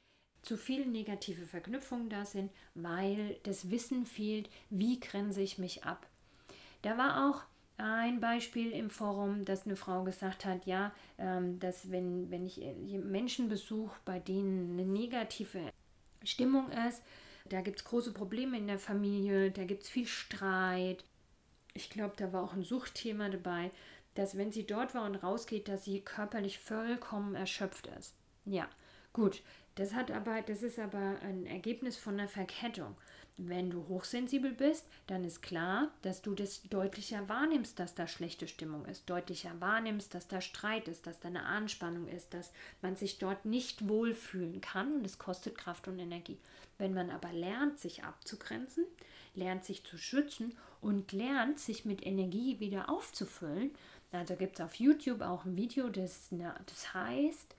zu 0.42 0.58
viele 0.58 0.86
negative 0.86 1.46
Verknüpfungen 1.46 2.10
da 2.10 2.24
sind, 2.24 2.52
weil 2.76 3.38
das 3.44 3.72
Wissen 3.72 4.06
fehlt, 4.06 4.50
wie 4.70 5.00
grenze 5.00 5.42
ich 5.42 5.58
mich 5.58 5.84
ab. 5.84 6.08
Da 6.82 6.98
war 6.98 7.30
auch 7.30 7.42
ein 7.78 8.20
Beispiel 8.22 8.72
im 8.72 8.90
Forum, 8.90 9.44
dass 9.44 9.66
eine 9.66 9.76
Frau 9.76 10.04
gesagt 10.04 10.46
hat, 10.46 10.66
ja, 10.66 10.94
ähm, 11.18 11.60
dass 11.60 11.92
wenn, 11.92 12.32
wenn 12.32 12.46
ich 12.46 12.62
Menschen 13.04 13.50
besuche, 13.50 14.00
bei 14.06 14.20
denen 14.20 14.80
eine 14.80 14.88
negative 14.88 15.72
Stimmung 16.24 16.70
ist, 16.88 17.04
da 17.46 17.62
gibt 17.62 17.80
es 17.80 17.86
große 17.86 18.12
Probleme 18.12 18.58
in 18.58 18.68
der 18.68 18.80
Familie, 18.80 19.52
da 19.52 19.64
gibt 19.66 19.84
es 19.84 19.90
viel 19.90 20.08
Streit. 20.08 21.04
Ich 21.74 21.90
glaube, 21.90 22.16
da 22.18 22.34
war 22.34 22.44
auch 22.44 22.54
ein 22.54 22.64
Suchtthema 22.64 23.30
dabei, 23.30 23.72
dass 24.16 24.38
wenn 24.38 24.52
sie 24.52 24.66
dort 24.66 24.96
war 24.96 25.06
und 25.06 25.16
rausgeht, 25.16 25.68
dass 25.68 25.86
sie 25.86 26.02
körperlich 26.02 26.60
vollkommen 26.60 27.36
erschöpft 27.36 27.88
ist. 28.00 28.16
Ja, 28.46 28.68
gut. 29.14 29.42
Das 29.76 29.94
hat 29.94 30.10
aber, 30.10 30.42
das 30.42 30.64
ist 30.64 30.80
aber 30.80 31.20
ein 31.22 31.46
Ergebnis 31.46 31.98
von 31.98 32.14
einer 32.14 32.30
Verkettung. 32.30 32.96
Wenn 33.38 33.70
du 33.70 33.86
hochsensibel 33.90 34.54
bist, 34.54 34.88
dann 35.08 35.26
ist 35.26 35.42
klar, 35.42 35.92
dass 36.04 36.22
du 36.22 36.34
das 36.36 36.64
deutlicher 36.64 37.28
wahrnimmst, 37.28 37.78
dass 37.78 37.94
da 37.94 38.08
schlechte 38.08 38.48
Stimmung 38.48 38.86
ist, 38.86 39.10
deutlicher 39.10 39.52
wahrnimmst, 39.60 40.14
dass 40.14 40.30
da 40.30 40.40
Streit 40.40 40.88
ist, 40.88 41.06
dass 41.06 41.20
da 41.20 41.28
eine 41.28 41.44
Anspannung 41.44 42.08
ist, 42.08 42.34
dass 42.34 42.54
man 42.82 42.96
sich 42.96 43.20
dort 43.20 43.44
nicht 43.44 43.90
wohlfühlen 43.90 44.62
kann 44.62 44.94
und 44.94 45.06
es 45.06 45.18
kostet 45.18 45.58
Kraft 45.58 45.90
und 45.90 46.00
Energie. 46.00 46.38
Wenn 46.78 46.94
man 46.94 47.10
aber 47.10 47.34
lernt, 47.34 47.78
sich 47.78 48.06
abzugrenzen, 48.06 48.86
lernt 49.34 49.66
sich 49.66 49.84
zu 49.84 49.98
schützen 49.98 50.56
und 50.80 51.12
lernt, 51.12 51.60
sich 51.60 51.84
mit 51.84 52.06
Energie 52.06 52.62
wieder 52.62 52.90
aufzufüllen, 52.90 53.72
also 54.14 54.38
gibt 54.38 54.60
es 54.60 54.66
auf 54.66 54.76
YouTube 54.76 55.22
auch 55.22 55.44
ein 55.44 55.58
Video, 55.58 55.90
das, 55.90 56.30
das 56.30 56.94
heißt, 56.94 57.54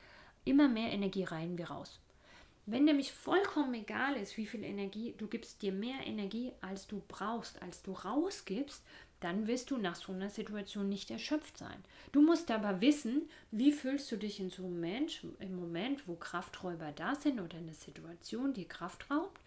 immer 0.47 0.69
mehr 0.69 0.91
Energie 0.91 1.25
rein 1.25 1.59
wie 1.59 1.65
raus. 1.65 2.01
Wenn 2.69 2.85
nämlich 2.85 3.13
vollkommen 3.13 3.75
egal 3.75 4.17
ist, 4.17 4.37
wie 4.37 4.47
viel 4.47 4.65
Energie, 4.65 5.15
du 5.19 5.29
gibst 5.29 5.63
dir 5.63 5.71
mehr 5.71 6.05
Energie, 6.05 6.51
als 6.61 6.89
du 6.89 7.01
brauchst, 7.07 7.63
als 7.63 7.83
du 7.83 7.93
rausgibst, 7.93 8.83
dann 9.21 9.47
wirst 9.47 9.71
du 9.71 9.79
nach 9.79 9.95
so 9.95 10.13
einer 10.13 10.31
Situation 10.31 10.89
nicht 10.89 11.11
erschöpft 11.13 11.57
sein. 11.57 11.85
Du 12.11 12.21
musst 12.21 12.51
aber 12.51 12.81
wissen, 12.81 13.29
wie 13.53 13.71
fühlst 13.71 14.11
du 14.11 14.17
dich 14.17 14.41
in 14.41 14.51
so 14.51 14.65
einem 14.65 14.75
Moment, 14.75 15.25
im 15.39 15.57
Moment, 15.57 16.09
wo 16.09 16.17
Krafträuber 16.17 16.91
da 16.91 17.15
sind 17.15 17.41
oder 17.41 17.57
eine 17.57 17.73
Situation, 17.73 18.53
die 18.53 18.67
Kraft 18.67 19.11
raubt, 19.13 19.41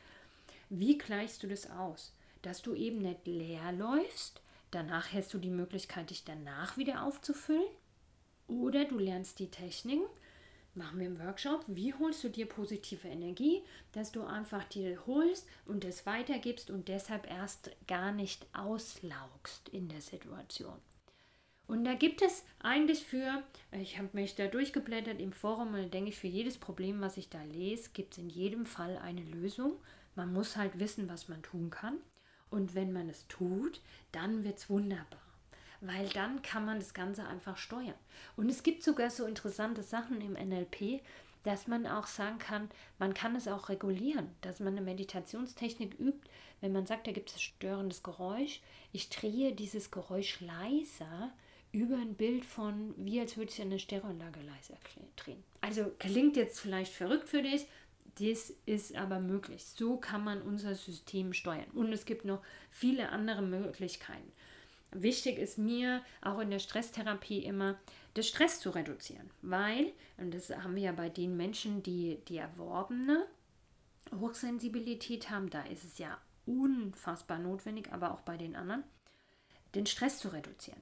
wie 0.69 0.97
gleichst 0.97 1.43
du 1.43 1.47
das 1.47 1.69
aus? 1.69 2.13
Dass 2.41 2.61
du 2.61 2.73
eben 2.73 2.99
nicht 2.99 3.27
leer 3.27 3.73
läufst, 3.73 4.41
danach 4.71 5.11
hast 5.11 5.33
du 5.33 5.39
die 5.39 5.49
Möglichkeit, 5.49 6.09
dich 6.09 6.23
danach 6.23 6.77
wieder 6.77 7.03
aufzufüllen, 7.03 7.67
oder 8.47 8.85
du 8.85 8.97
lernst 8.97 9.39
die 9.39 9.51
Techniken, 9.51 10.05
machen 10.79 11.00
wir 11.00 11.05
im 11.05 11.19
Workshop, 11.19 11.63
wie 11.67 11.93
holst 11.93 12.24
du 12.24 12.29
dir 12.29 12.48
positive 12.48 13.07
Energie, 13.07 13.62
dass 13.91 14.12
du 14.12 14.24
einfach 14.24 14.63
dir 14.63 15.05
holst 15.05 15.48
und 15.65 15.86
es 15.86 16.07
weitergibst 16.07 16.71
und 16.71 16.88
deshalb 16.88 17.29
erst 17.29 17.69
gar 17.88 18.12
nicht 18.12 18.48
auslaugst 18.53 19.69
in 19.69 19.89
der 19.89 20.01
Situation. 20.01 20.79
Und 21.67 21.83
da 21.83 21.93
gibt 21.93 22.24
es 22.24 22.43
eigentlich 22.57 23.03
für, 23.03 23.43
ich 23.71 24.00
habe 24.00 24.09
mich 24.13 24.33
da 24.33 24.48
durchgeblättert 24.48 25.19
im 25.21 25.31
Forum 25.31 25.75
und 25.75 25.83
da 25.83 25.86
denke 25.86 26.09
ich, 26.09 26.17
für 26.17 26.25
jedes 26.25 26.57
Problem, 26.57 27.00
was 27.00 27.17
ich 27.17 27.29
da 27.29 27.43
lese, 27.43 27.91
gibt 27.93 28.13
es 28.13 28.17
in 28.17 28.29
jedem 28.29 28.65
Fall 28.65 28.98
eine 28.98 29.21
Lösung. 29.21 29.74
Man 30.15 30.33
muss 30.33 30.57
halt 30.57 30.79
wissen, 30.79 31.07
was 31.09 31.27
man 31.27 31.43
tun 31.43 31.69
kann. 31.69 32.00
Und 32.50 32.74
wenn 32.74 32.91
man 32.91 33.07
es 33.07 33.27
tut, 33.27 33.81
dann 34.12 34.43
wird 34.43 34.57
es 34.57 34.67
wunderbar 34.67 35.28
weil 35.81 36.07
dann 36.09 36.41
kann 36.41 36.65
man 36.65 36.79
das 36.79 36.93
Ganze 36.93 37.25
einfach 37.27 37.57
steuern. 37.57 37.95
Und 38.36 38.50
es 38.50 38.63
gibt 38.63 38.83
sogar 38.83 39.09
so 39.09 39.25
interessante 39.25 39.83
Sachen 39.83 40.21
im 40.21 40.33
NLP, 40.33 41.01
dass 41.43 41.67
man 41.67 41.88
auch 41.88 42.07
sagen 42.07 42.38
kann, 42.38 42.69
man 42.98 43.13
kann 43.13 43.36
es 43.36 43.48
auch 43.48 43.69
regulieren, 43.69 44.29
dass 44.41 44.59
man 44.59 44.74
eine 44.74 44.81
Meditationstechnik 44.81 45.98
übt, 46.00 46.29
wenn 46.62 46.74
man 46.74 46.86
sagt, 46.86 47.07
da 47.07 47.12
gibt 47.12 47.29
es 47.29 47.41
störendes 47.41 48.03
Geräusch, 48.03 48.62
ich 48.91 49.09
drehe 49.09 49.53
dieses 49.53 49.91
Geräusch 49.91 50.41
leiser 50.41 51.31
über 51.71 51.95
ein 51.95 52.15
Bild 52.15 52.45
von, 52.45 52.93
wie 52.98 53.19
als 53.19 53.38
würde 53.38 53.51
ich 53.51 53.62
eine 53.62 53.79
Stereoanlage 53.79 54.41
leiser 54.41 54.77
drehen. 55.15 55.43
Also 55.62 55.91
klingt 56.00 56.36
jetzt 56.36 56.59
vielleicht 56.59 56.93
verrückt 56.93 57.29
für 57.29 57.41
dich, 57.41 57.67
das 58.19 58.53
ist 58.65 58.95
aber 58.95 59.19
möglich. 59.19 59.63
So 59.63 59.98
kann 59.98 60.24
man 60.24 60.41
unser 60.41 60.75
System 60.75 61.33
steuern. 61.33 61.69
Und 61.74 61.93
es 61.93 62.05
gibt 62.05 62.25
noch 62.25 62.41
viele 62.69 63.09
andere 63.09 63.41
Möglichkeiten. 63.41 64.31
Wichtig 64.91 65.38
ist 65.38 65.58
mir 65.58 66.01
auch 66.22 66.39
in 66.39 66.50
der 66.50 66.60
Stresstherapie 66.60 67.43
immer, 67.43 67.79
das 68.15 68.27
Stress 68.27 68.60
zu 68.60 68.72
reduzieren, 68.72 69.29
weil, 69.41 69.93
und 70.17 70.34
das 70.34 70.50
haben 70.50 70.75
wir 70.75 70.84
ja 70.84 70.91
bei 70.91 71.10
den 71.10 71.38
Menschen, 71.38 71.84
die 71.84 72.19
die 72.27 72.38
erworbene 72.38 73.27
Hochsensibilität 74.19 75.29
haben, 75.29 75.50
da 75.51 75.62
ist 75.63 75.84
es 75.84 76.00
ja 76.00 76.17
unfassbar 76.48 77.38
notwendig, 77.38 77.91
aber 77.91 78.12
auch 78.12 78.22
bei 78.22 78.36
den 78.36 78.55
anderen, 78.55 78.84
den 79.75 79.86
Stress 79.86 80.17
zu 80.17 80.29
reduzieren. 80.29 80.81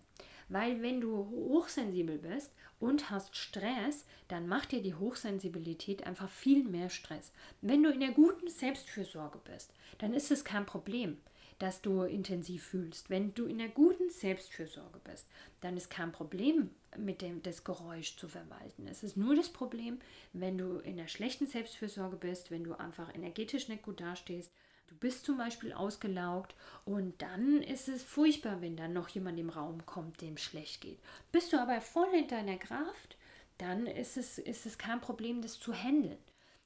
Weil 0.50 0.82
wenn 0.82 1.02
du 1.02 1.28
hochsensibel 1.30 2.18
bist 2.18 2.54
und 2.80 3.10
hast 3.10 3.36
Stress, 3.36 4.06
dann 4.30 4.48
macht 4.48 4.72
dir 4.72 4.82
die 4.82 4.96
Hochsensibilität 4.96 6.08
einfach 6.08 6.30
viel 6.30 6.64
mehr 6.64 6.90
Stress. 6.90 7.34
Wenn 7.60 7.84
du 7.84 7.92
in 7.92 8.00
der 8.00 8.12
guten 8.12 8.50
Selbstfürsorge 8.50 9.40
bist, 9.44 9.74
dann 9.98 10.14
ist 10.14 10.32
es 10.32 10.46
kein 10.46 10.66
Problem 10.66 11.18
dass 11.60 11.82
du 11.82 12.04
intensiv 12.04 12.64
fühlst. 12.64 13.10
Wenn 13.10 13.34
du 13.34 13.46
in 13.46 13.58
der 13.58 13.70
guten 13.70 14.10
Selbstfürsorge 14.10 15.00
bist, 15.04 15.28
dann 15.62 15.76
ist 15.76 15.90
kein 15.90 16.12
Problem 16.12 16.70
mit 16.98 17.22
dem 17.22 17.42
das 17.42 17.64
Geräusch 17.64 18.16
zu 18.18 18.28
verwalten. 18.28 18.88
Es 18.88 19.04
ist 19.04 19.18
nur 19.18 19.36
das 19.36 19.50
Problem, 19.50 20.00
wenn 20.34 20.58
du 20.58 20.78
in 20.80 20.98
der 20.98 21.08
schlechten 21.08 21.48
Selbstfürsorge 21.48 22.18
bist, 22.18 22.52
wenn 22.52 22.64
du 22.64 22.80
einfach 22.80 23.14
energetisch 23.14 23.68
nicht 23.68 23.84
gut 23.84 24.00
dastehst. 24.00 24.52
Du 24.88 24.96
bist 24.96 25.26
zum 25.26 25.38
Beispiel 25.38 25.74
ausgelaugt 25.74 26.56
und 26.86 27.22
dann 27.22 27.62
ist 27.62 27.90
es 27.90 28.04
furchtbar, 28.04 28.62
wenn 28.62 28.78
dann 28.78 28.94
noch 28.94 29.10
jemand 29.10 29.38
im 29.38 29.50
Raum 29.50 29.86
kommt, 29.86 30.22
dem 30.22 30.38
schlecht 30.38 30.82
geht. 30.82 31.00
Bist 31.32 31.52
du 31.52 31.60
aber 31.60 31.82
voll 31.82 32.08
in 32.14 32.28
deiner 32.28 32.58
Kraft, 32.58 33.18
dann 33.58 33.88
ist 33.88 34.18
es, 34.18 34.38
ist 34.38 34.66
es 34.66 34.78
kein 34.78 35.02
Problem, 35.02 35.42
das 35.42 35.60
zu 35.60 35.74
handeln. 35.74 36.18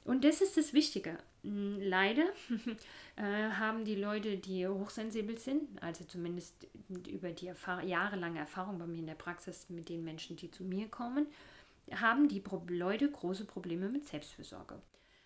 Und 0.04 0.24
das 0.24 0.42
ist 0.42 0.58
das 0.58 0.74
Wichtige. 0.74 1.18
Hm, 1.44 1.80
leider 1.80 2.26
äh, 3.16 3.50
haben 3.52 3.86
die 3.86 3.96
Leute, 3.96 4.38
die 4.38 4.68
hochsensibel 4.68 5.38
sind, 5.38 5.82
also 5.82 6.04
zumindest 6.06 6.68
über 7.08 7.32
die 7.32 7.48
Erfahr 7.48 7.84
jahrelange 7.84 8.40
Erfahrung 8.40 8.80
bei 8.80 8.88
mir 8.88 9.00
in 9.00 9.08
der 9.08 9.16
Praxis 9.16 9.70
mit 9.70 9.90
den 9.90 10.04
Menschen, 10.04 10.36
die 10.36 10.52
zu 10.52 10.64
mir 10.64 10.88
kommen, 10.88 11.28
haben 11.94 12.28
die 12.28 12.40
Pro 12.40 12.64
Leute 12.68 13.10
große 13.10 13.46
Probleme 13.46 13.90
mit 13.90 14.08
Selbstfürsorge. 14.08 14.82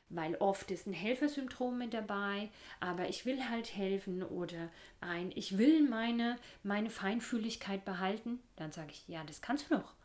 Weil 0.09 0.35
oft 0.35 0.69
ist 0.69 0.85
ein 0.85 0.93
Helfersyndrom 0.93 1.79
mit 1.79 1.93
dabei, 1.93 2.51
aber 2.79 3.09
ich 3.09 3.25
will 3.25 3.49
halt 3.49 3.75
helfen 3.75 4.21
oder 4.21 4.69
ein, 5.01 5.31
ich 5.33 5.57
will 5.57 5.81
meine, 5.81 6.37
meine 6.61 6.91
Feinfühligkeit 6.91 7.85
behalten. 7.85 8.39
Dann 8.55 8.71
sage 8.71 8.91
ich, 8.91 9.07
ja, 9.07 9.23
das 9.23 9.41
kannst 9.41 9.69
du 9.69 9.77
doch 9.77 9.95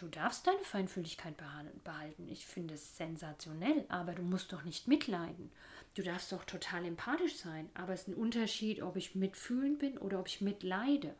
du 0.00 0.08
darfst 0.08 0.46
deine 0.46 0.62
Feinfühligkeit 0.62 1.36
behalten. 1.36 2.28
Ich 2.28 2.46
finde 2.46 2.74
es 2.74 2.96
sensationell, 2.96 3.84
aber 3.88 4.12
du 4.12 4.22
musst 4.22 4.52
doch 4.52 4.64
nicht 4.64 4.88
mitleiden. 4.88 5.50
Du 5.94 6.02
darfst 6.02 6.32
doch 6.32 6.44
total 6.44 6.84
empathisch 6.84 7.36
sein, 7.36 7.68
aber 7.74 7.92
es 7.92 8.02
ist 8.02 8.08
ein 8.08 8.14
Unterschied, 8.14 8.82
ob 8.82 8.96
ich 8.96 9.14
mitfühlend 9.14 9.78
bin 9.78 9.98
oder 9.98 10.20
ob 10.20 10.28
ich 10.28 10.40
mitleide. 10.40 11.14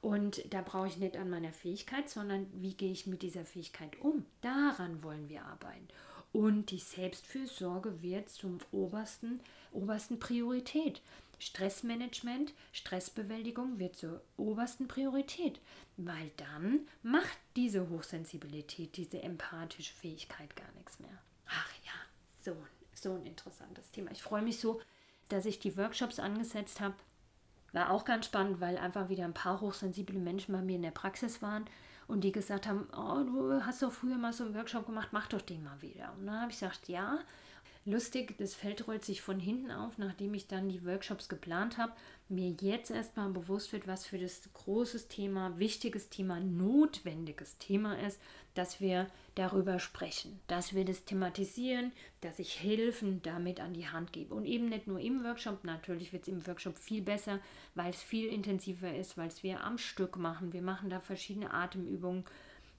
Und 0.00 0.52
da 0.52 0.62
brauche 0.62 0.86
ich 0.86 0.96
nicht 0.96 1.16
an 1.16 1.28
meiner 1.28 1.52
Fähigkeit, 1.52 2.08
sondern 2.08 2.46
wie 2.54 2.74
gehe 2.74 2.92
ich 2.92 3.06
mit 3.06 3.22
dieser 3.22 3.44
Fähigkeit 3.44 4.00
um? 4.00 4.24
Daran 4.40 5.02
wollen 5.02 5.28
wir 5.28 5.44
arbeiten. 5.44 5.88
Und 6.32 6.70
die 6.70 6.78
Selbstfürsorge 6.78 8.02
wird 8.02 8.30
zum 8.30 8.58
obersten, 8.70 9.40
obersten 9.72 10.18
Priorität. 10.18 11.02
Stressmanagement, 11.40 12.52
Stressbewältigung 12.70 13.78
wird 13.78 13.96
zur 13.96 14.20
obersten 14.36 14.86
Priorität, 14.86 15.58
weil 15.96 16.30
dann 16.36 16.86
macht 17.02 17.38
diese 17.56 17.88
Hochsensibilität, 17.88 18.96
diese 18.96 19.22
empathische 19.22 19.94
Fähigkeit 19.94 20.54
gar 20.54 20.70
nichts 20.76 21.00
mehr. 21.00 21.18
Ach 21.48 21.72
ja, 21.84 21.92
so, 22.44 22.56
so 22.94 23.14
ein 23.14 23.24
interessantes 23.24 23.90
Thema. 23.90 24.10
Ich 24.12 24.22
freue 24.22 24.42
mich 24.42 24.60
so, 24.60 24.80
dass 25.30 25.46
ich 25.46 25.58
die 25.58 25.76
Workshops 25.78 26.18
angesetzt 26.18 26.80
habe. 26.80 26.94
War 27.72 27.90
auch 27.90 28.04
ganz 28.04 28.26
spannend, 28.26 28.60
weil 28.60 28.76
einfach 28.76 29.08
wieder 29.08 29.24
ein 29.24 29.34
paar 29.34 29.60
hochsensible 29.60 30.18
Menschen 30.18 30.52
bei 30.52 30.60
mir 30.60 30.76
in 30.76 30.82
der 30.82 30.90
Praxis 30.90 31.40
waren 31.40 31.64
und 32.06 32.22
die 32.22 32.32
gesagt 32.32 32.66
haben, 32.66 32.86
oh, 32.92 33.22
du 33.22 33.64
hast 33.64 33.82
doch 33.82 33.92
früher 33.92 34.18
mal 34.18 34.32
so 34.32 34.44
einen 34.44 34.54
Workshop 34.54 34.86
gemacht, 34.86 35.10
mach 35.12 35.28
doch 35.28 35.40
den 35.40 35.64
mal 35.64 35.80
wieder. 35.80 36.12
Und 36.18 36.26
dann 36.26 36.40
habe 36.40 36.50
ich 36.50 36.58
gesagt, 36.58 36.88
ja, 36.88 37.20
Lustig, 37.86 38.36
das 38.36 38.54
Feld 38.54 38.86
rollt 38.86 39.06
sich 39.06 39.22
von 39.22 39.40
hinten 39.40 39.70
auf, 39.70 39.96
nachdem 39.96 40.34
ich 40.34 40.46
dann 40.46 40.68
die 40.68 40.84
Workshops 40.84 41.30
geplant 41.30 41.78
habe, 41.78 41.92
mir 42.28 42.54
jetzt 42.60 42.90
erstmal 42.90 43.30
bewusst 43.30 43.72
wird, 43.72 43.86
was 43.86 44.04
für 44.04 44.18
das 44.18 44.42
großes 44.52 45.08
Thema, 45.08 45.58
wichtiges 45.58 46.10
Thema, 46.10 46.40
notwendiges 46.40 47.56
Thema 47.56 47.98
ist, 47.98 48.20
dass 48.54 48.80
wir 48.80 49.06
darüber 49.34 49.78
sprechen, 49.78 50.38
dass 50.46 50.74
wir 50.74 50.84
das 50.84 51.06
thematisieren, 51.06 51.92
dass 52.20 52.38
ich 52.38 52.52
Hilfen 52.52 53.22
damit 53.22 53.60
an 53.60 53.72
die 53.72 53.88
Hand 53.88 54.12
gebe. 54.12 54.34
Und 54.34 54.44
eben 54.44 54.68
nicht 54.68 54.86
nur 54.86 55.00
im 55.00 55.24
Workshop, 55.24 55.64
natürlich 55.64 56.12
wird 56.12 56.24
es 56.24 56.28
im 56.28 56.46
Workshop 56.46 56.76
viel 56.76 57.00
besser, 57.00 57.40
weil 57.74 57.90
es 57.90 58.02
viel 58.02 58.28
intensiver 58.28 58.94
ist, 58.94 59.16
weil 59.16 59.28
es 59.28 59.42
wir 59.42 59.64
am 59.64 59.78
Stück 59.78 60.16
machen. 60.16 60.52
Wir 60.52 60.62
machen 60.62 60.90
da 60.90 61.00
verschiedene 61.00 61.54
Atemübungen, 61.54 62.24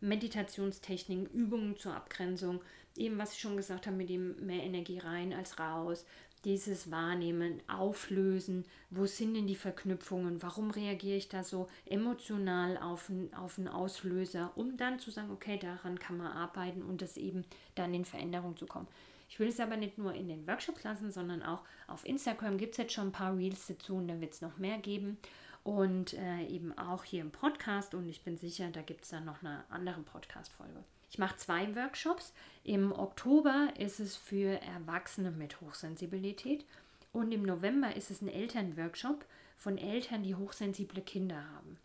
Meditationstechniken, 0.01 1.27
Übungen 1.27 1.77
zur 1.77 1.95
Abgrenzung 1.95 2.61
eben 2.97 3.17
was 3.17 3.33
ich 3.33 3.39
schon 3.39 3.57
gesagt 3.57 3.87
habe, 3.87 3.97
mit 3.97 4.09
dem 4.09 4.45
mehr 4.45 4.63
Energie 4.63 4.99
rein 4.99 5.33
als 5.33 5.59
raus. 5.59 6.05
dieses 6.43 6.89
Wahrnehmen 6.89 7.61
auflösen. 7.67 8.65
Wo 8.89 9.05
sind 9.05 9.35
denn 9.35 9.45
die 9.45 9.55
Verknüpfungen? 9.55 10.41
Warum 10.41 10.71
reagiere 10.71 11.17
ich 11.17 11.29
da 11.29 11.43
so 11.43 11.67
emotional 11.85 12.79
auf, 12.79 13.09
ein, 13.09 13.31
auf 13.35 13.59
einen 13.59 13.67
Auslöser, 13.67 14.51
um 14.55 14.75
dann 14.75 14.97
zu 14.97 15.11
sagen, 15.11 15.29
okay, 15.29 15.59
daran 15.59 15.99
kann 15.99 16.17
man 16.17 16.31
arbeiten 16.31 16.81
und 16.81 17.03
das 17.03 17.15
eben 17.15 17.45
dann 17.75 17.93
in 17.93 18.05
Veränderung 18.05 18.57
zu 18.57 18.65
kommen. 18.65 18.87
Ich 19.29 19.39
will 19.39 19.49
es 19.49 19.59
aber 19.59 19.77
nicht 19.77 19.99
nur 19.99 20.15
in 20.15 20.29
den 20.29 20.47
Workshops 20.47 20.83
lassen, 20.83 21.11
sondern 21.11 21.43
auch 21.43 21.61
auf 21.87 22.07
Instagram 22.07 22.57
gibt 22.57 22.71
es 22.71 22.79
jetzt 22.79 22.93
schon 22.93 23.09
ein 23.09 23.13
paar 23.13 23.37
Reels 23.37 23.67
dazu 23.67 23.97
und 23.97 24.07
da 24.07 24.19
wird 24.19 24.33
es 24.33 24.41
noch 24.41 24.57
mehr 24.57 24.79
geben. 24.79 25.19
Und 25.63 26.13
äh, 26.13 26.45
eben 26.47 26.75
auch 26.77 27.03
hier 27.03 27.21
im 27.21 27.31
Podcast 27.31 27.93
und 27.93 28.09
ich 28.09 28.23
bin 28.23 28.37
sicher, 28.37 28.69
da 28.71 28.81
gibt 28.81 29.03
es 29.03 29.11
dann 29.11 29.25
noch 29.25 29.43
eine 29.43 29.63
andere 29.69 30.01
Podcast-Folge. 30.01 30.83
Ich 31.11 31.19
mache 31.19 31.37
zwei 31.37 31.75
Workshops. 31.75 32.33
Im 32.63 32.91
Oktober 32.91 33.69
ist 33.77 33.99
es 33.99 34.15
für 34.15 34.59
Erwachsene 34.61 35.29
mit 35.29 35.61
Hochsensibilität 35.61 36.65
und 37.11 37.31
im 37.31 37.43
November 37.43 37.95
ist 37.95 38.09
es 38.09 38.21
ein 38.21 38.29
Elternworkshop 38.29 39.25
von 39.57 39.77
Eltern, 39.77 40.23
die 40.23 40.35
hochsensible 40.35 41.01
Kinder 41.01 41.43
haben. 41.55 41.77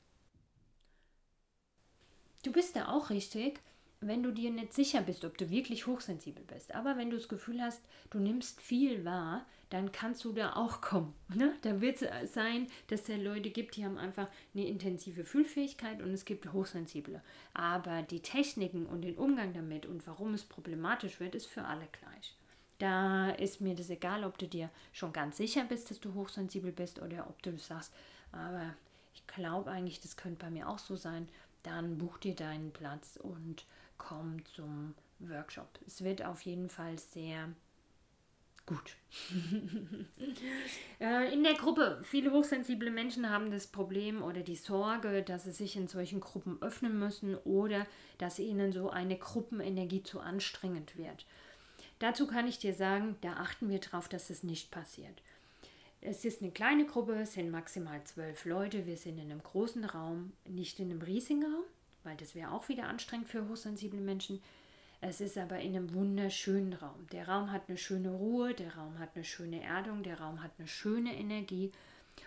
Du 2.45 2.53
bist 2.53 2.77
da 2.77 2.89
auch 2.89 3.11
richtig, 3.11 3.61
wenn 4.01 4.23
du 4.23 4.31
dir 4.31 4.51
nicht 4.51 4.73
sicher 4.73 5.01
bist, 5.01 5.25
ob 5.25 5.39
du 5.39 5.49
wirklich 5.51 5.87
hochsensibel 5.87 6.45
bist. 6.45 6.75
Aber 6.75 6.97
wenn 6.97 7.11
du 7.11 7.17
das 7.17 7.29
Gefühl 7.29 7.63
hast, 7.63 7.83
du 8.11 8.19
nimmst 8.19 8.61
viel 8.61 9.05
wahr, 9.05 9.47
dann 9.71 9.91
kannst 9.91 10.25
du 10.25 10.33
da 10.33 10.55
auch 10.55 10.81
kommen. 10.81 11.15
Ne? 11.35 11.55
Da 11.63 11.81
wird 11.81 12.01
es 12.03 12.33
sein, 12.33 12.67
dass 12.89 13.09
es 13.09 13.23
Leute 13.23 13.51
gibt, 13.51 13.77
die 13.77 13.85
haben 13.85 13.99
einfach 13.99 14.29
eine 14.55 14.67
intensive 14.67 15.25
Fühlfähigkeit 15.25 16.03
und 16.03 16.13
es 16.13 16.25
gibt 16.25 16.53
hochsensible. 16.53 17.23
Aber 17.53 18.03
die 18.03 18.21
Techniken 18.21 18.87
und 18.87 19.03
den 19.03 19.17
Umgang 19.17 19.53
damit 19.53 19.87
und 19.87 20.07
warum 20.07 20.35
es 20.35 20.45
problematisch 20.45 21.21
wird, 21.21 21.35
ist 21.35 21.47
für 21.47 21.65
alle 21.65 21.89
gleich. 21.93 22.37
Da 22.79 23.31
ist 23.31 23.61
mir 23.61 23.75
das 23.75 23.91
egal, 23.91 24.25
ob 24.25 24.39
du 24.39 24.47
dir 24.47 24.71
schon 24.93 25.13
ganz 25.13 25.39
sicher 25.39 25.65
bist, 25.65 25.91
dass 25.91 26.01
du 26.01 26.15
hochsensibel 26.15 26.73
bist 26.73 27.01
oder 27.01 27.27
ob 27.29 27.43
du 27.43 27.57
sagst, 27.59 27.93
aber 28.33 28.75
ich 29.15 29.27
glaube 29.27 29.71
eigentlich, 29.71 30.01
das 30.01 30.17
könnte 30.17 30.45
bei 30.45 30.51
mir 30.51 30.69
auch 30.69 30.79
so 30.79 30.95
sein. 30.95 31.29
Dann 31.63 31.99
buch 31.99 32.19
dir 32.19 32.35
deinen 32.35 32.71
Platz 32.71 33.19
und 33.21 33.65
komm 33.99 34.45
zum 34.45 34.95
Workshop. 35.19 35.69
Es 35.87 36.03
wird 36.05 36.25
auf 36.25 36.43
jeden 36.43 36.69
Fall 36.69 36.99
sehr 36.99 37.49
gut. 38.67 38.97
Äh, 40.99 41.31
in 41.35 41.45
der 41.45 41.53
Gruppe, 41.53 42.01
viele 42.05 42.33
hochsensible 42.33 42.91
Menschen 42.91 43.29
haben 43.29 43.51
das 43.51 43.67
Problem 43.67 44.23
oder 44.23 44.41
die 44.41 44.57
Sorge, 44.57 45.23
dass 45.23 45.45
sie 45.45 45.53
sich 45.53 45.77
in 45.77 45.89
solchen 45.89 46.21
Gruppen 46.21 46.57
öffnen 46.63 46.99
müssen 46.99 47.37
oder 47.37 47.87
dass 48.17 48.39
ihnen 48.39 48.73
so 48.73 48.89
eine 48.89 49.19
Gruppenenergie 49.19 50.03
zu 50.03 50.21
anstrengend 50.21 50.97
wird. 50.97 51.27
Dazu 51.99 52.27
kann 52.27 52.47
ich 52.47 52.59
dir 52.59 52.73
sagen, 52.73 53.17
da 53.21 53.35
achten 53.35 53.69
wir 53.69 53.79
darauf, 53.79 54.09
dass 54.09 54.31
es 54.31 54.43
nicht 54.43 54.71
passiert. 54.71 55.23
Es 56.01 56.25
ist 56.25 56.41
eine 56.41 56.51
kleine 56.51 56.87
Gruppe, 56.87 57.13
es 57.21 57.35
sind 57.35 57.51
maximal 57.51 58.03
zwölf 58.05 58.47
Leute. 58.47 58.87
Wir 58.87 58.97
sind 58.97 59.19
in 59.19 59.31
einem 59.31 59.43
großen 59.43 59.85
Raum, 59.85 60.33
nicht 60.49 60.81
in 60.81 60.91
einem 60.91 61.03
riesigen 61.03 61.43
Raum, 61.43 61.65
weil 62.07 62.17
das 62.17 62.35
wäre 62.35 62.53
auch 62.53 62.69
wieder 62.69 62.89
anstrengend 62.89 63.29
für 63.29 63.47
hochsensible 63.49 64.01
Menschen. 64.01 64.41
Es 65.03 65.21
ist 65.21 65.37
aber 65.37 65.59
in 65.59 65.77
einem 65.77 65.93
wunderschönen 65.93 66.73
Raum. 66.73 67.07
Der 67.13 67.29
Raum 67.29 67.53
hat 67.53 67.69
eine 67.69 67.77
schöne 67.77 68.11
Ruhe, 68.11 68.55
der 68.55 68.75
Raum 68.77 68.99
hat 68.99 69.11
eine 69.15 69.25
schöne 69.25 69.63
Erdung, 69.63 70.03
der 70.03 70.21
Raum 70.21 70.43
hat 70.43 70.53
eine 70.59 70.69
schöne 70.69 71.15
Energie. 71.15 71.71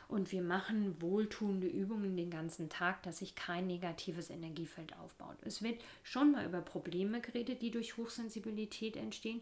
Und 0.08 0.32
wir 0.32 0.44
machen 0.44 1.02
wohltuende 1.02 1.66
Übungen 1.66 2.16
den 2.16 2.30
ganzen 2.30 2.70
Tag, 2.70 3.02
dass 3.02 3.20
sich 3.20 3.34
kein 3.34 3.66
negatives 3.66 4.30
Energiefeld 4.30 4.96
aufbaut. 4.98 5.38
Es 5.42 5.64
wird 5.64 5.82
schon 6.04 6.32
mal 6.32 6.46
über 6.46 6.62
Probleme 6.62 7.22
geredet, 7.22 7.64
die 7.64 7.72
durch 7.72 7.98
Hochsensibilität 7.98 8.96
entstehen, 8.96 9.42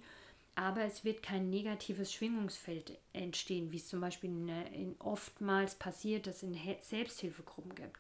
aber 0.55 0.83
es 0.83 1.03
wird 1.03 1.21
kein 1.21 1.49
negatives 1.49 2.13
Schwingungsfeld 2.13 2.97
entstehen, 3.11 3.71
wie 3.71 3.77
es 3.77 3.89
zum 3.89 3.99
Beispiel 3.99 4.29
in, 4.29 4.47
in 4.47 4.95
oftmals 4.99 5.75
passiert, 5.75 6.27
dass 6.27 6.37
es 6.37 6.43
in 6.43 6.57
Selbsthilfegruppen 6.81 7.75
gibt 7.75 7.97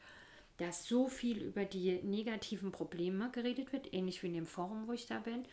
dass 0.57 0.87
so 0.87 1.07
viel 1.07 1.41
über 1.41 1.65
die 1.65 2.01
negativen 2.03 2.71
Probleme 2.71 3.29
geredet 3.31 3.71
wird, 3.73 3.93
ähnlich 3.93 4.23
wie 4.23 4.27
in 4.27 4.33
dem 4.33 4.47
Forum, 4.47 4.87
wo 4.87 4.93
ich 4.93 5.05
da 5.05 5.19
bin, 5.19 5.45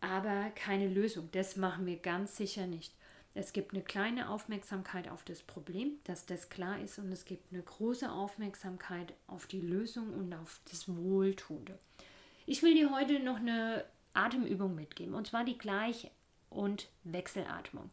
aber 0.00 0.50
keine 0.54 0.88
Lösung. 0.88 1.28
Das 1.32 1.56
machen 1.56 1.86
wir 1.86 1.96
ganz 1.96 2.36
sicher 2.36 2.66
nicht. 2.66 2.94
Es 3.34 3.52
gibt 3.52 3.74
eine 3.74 3.82
kleine 3.82 4.30
Aufmerksamkeit 4.30 5.08
auf 5.08 5.22
das 5.22 5.42
Problem, 5.42 5.98
dass 6.04 6.24
das 6.24 6.48
klar 6.48 6.80
ist, 6.80 6.98
und 6.98 7.12
es 7.12 7.26
gibt 7.26 7.52
eine 7.52 7.62
große 7.62 8.10
Aufmerksamkeit 8.10 9.12
auf 9.26 9.46
die 9.46 9.60
Lösung 9.60 10.14
und 10.14 10.32
auf 10.32 10.60
das 10.70 10.88
Wohltuende. 10.88 11.78
Ich 12.46 12.62
will 12.62 12.74
dir 12.74 12.90
heute 12.90 13.20
noch 13.20 13.36
eine 13.36 13.84
Atemübung 14.14 14.74
mitgeben, 14.74 15.14
und 15.14 15.26
zwar 15.26 15.44
die 15.44 15.58
Gleich- 15.58 16.10
und 16.48 16.88
Wechselatmung. 17.04 17.90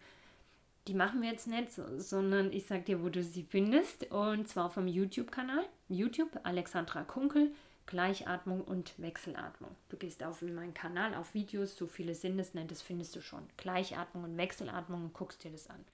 Die 0.88 0.94
machen 0.94 1.22
wir 1.22 1.30
jetzt 1.30 1.48
nicht, 1.48 1.72
sondern 1.72 2.52
ich 2.52 2.66
sage 2.66 2.84
dir, 2.84 3.02
wo 3.02 3.10
du 3.10 3.24
sie 3.24 3.44
findest. 3.44 4.12
Und 4.12 4.48
zwar 4.48 4.70
vom 4.70 4.88
YouTube-Kanal. 4.88 5.66
YouTube, 5.88 6.40
Alexandra 6.44 7.04
Kunkel, 7.04 7.54
Gleichatmung 7.86 8.62
und 8.62 8.94
Wechselatmung. 8.98 9.72
Du 9.90 9.98
gehst 9.98 10.24
auf 10.24 10.42
meinen 10.42 10.74
Kanal, 10.74 11.14
auf 11.16 11.34
Videos, 11.34 11.78
so 11.78 11.88
viele 11.88 12.16
sind 12.16 12.40
es 12.40 12.54
nicht, 12.54 12.72
das 12.72 12.82
findest 12.82 13.16
du 13.16 13.22
schon. 13.22 13.44
Gleichatmung 13.58 14.26
und 14.26 14.38
Wechselatmung 14.38 15.06
und 15.06 15.14
guckst 15.14 15.44
dir 15.44 15.52
das 15.52 15.70
an. 15.70 15.86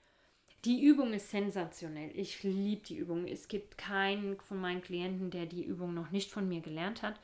Die 0.65 0.83
Übung 0.83 1.13
ist 1.13 1.29
sensationell. 1.29 2.11
Ich 2.15 2.43
liebe 2.43 2.83
die 2.83 2.97
Übung. 2.97 3.27
Es 3.27 3.47
gibt 3.47 3.77
keinen 3.77 4.39
von 4.41 4.59
meinen 4.59 4.81
Klienten, 4.81 5.31
der 5.31 5.45
die 5.45 5.63
Übung 5.63 5.93
noch 5.93 6.11
nicht 6.11 6.31
von 6.31 6.49
mir 6.49 6.59
gelernt 6.59 7.01
hat. 7.01 7.19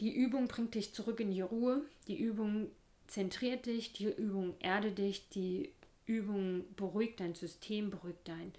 Die 0.00 0.12
Übung 0.12 0.48
bringt 0.48 0.74
dich 0.74 0.92
zurück 0.92 1.20
in 1.20 1.30
die 1.30 1.40
Ruhe. 1.40 1.82
Die 2.08 2.18
Übung 2.18 2.70
zentriert 3.06 3.66
dich. 3.66 3.92
Die 3.92 4.10
Übung 4.10 4.54
erde 4.58 4.90
dich. 4.90 5.28
Die 5.28 5.72
Übung 6.08 6.64
beruhigt 6.74 7.20
dein 7.20 7.34
System, 7.34 7.90
beruhigt 7.90 8.26
dein 8.26 8.52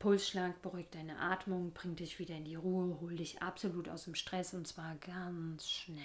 Pulsschlag, 0.00 0.60
beruhigt 0.60 0.94
deine 0.94 1.18
Atmung, 1.18 1.70
bringt 1.72 2.00
dich 2.00 2.18
wieder 2.18 2.34
in 2.34 2.44
die 2.44 2.56
Ruhe, 2.56 2.98
hol 3.00 3.14
dich 3.14 3.40
absolut 3.40 3.88
aus 3.88 4.04
dem 4.04 4.16
Stress 4.16 4.52
und 4.52 4.66
zwar 4.66 4.96
ganz 4.96 5.70
schnell. 5.70 6.02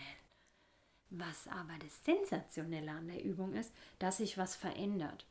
Was 1.10 1.48
aber 1.48 1.74
das 1.80 2.06
Sensationelle 2.06 2.92
an 2.92 3.08
der 3.08 3.24
Übung 3.24 3.54
ist, 3.54 3.74
dass 4.00 4.18
sich 4.18 4.38
was 4.38 4.56
verändert. 4.56 5.26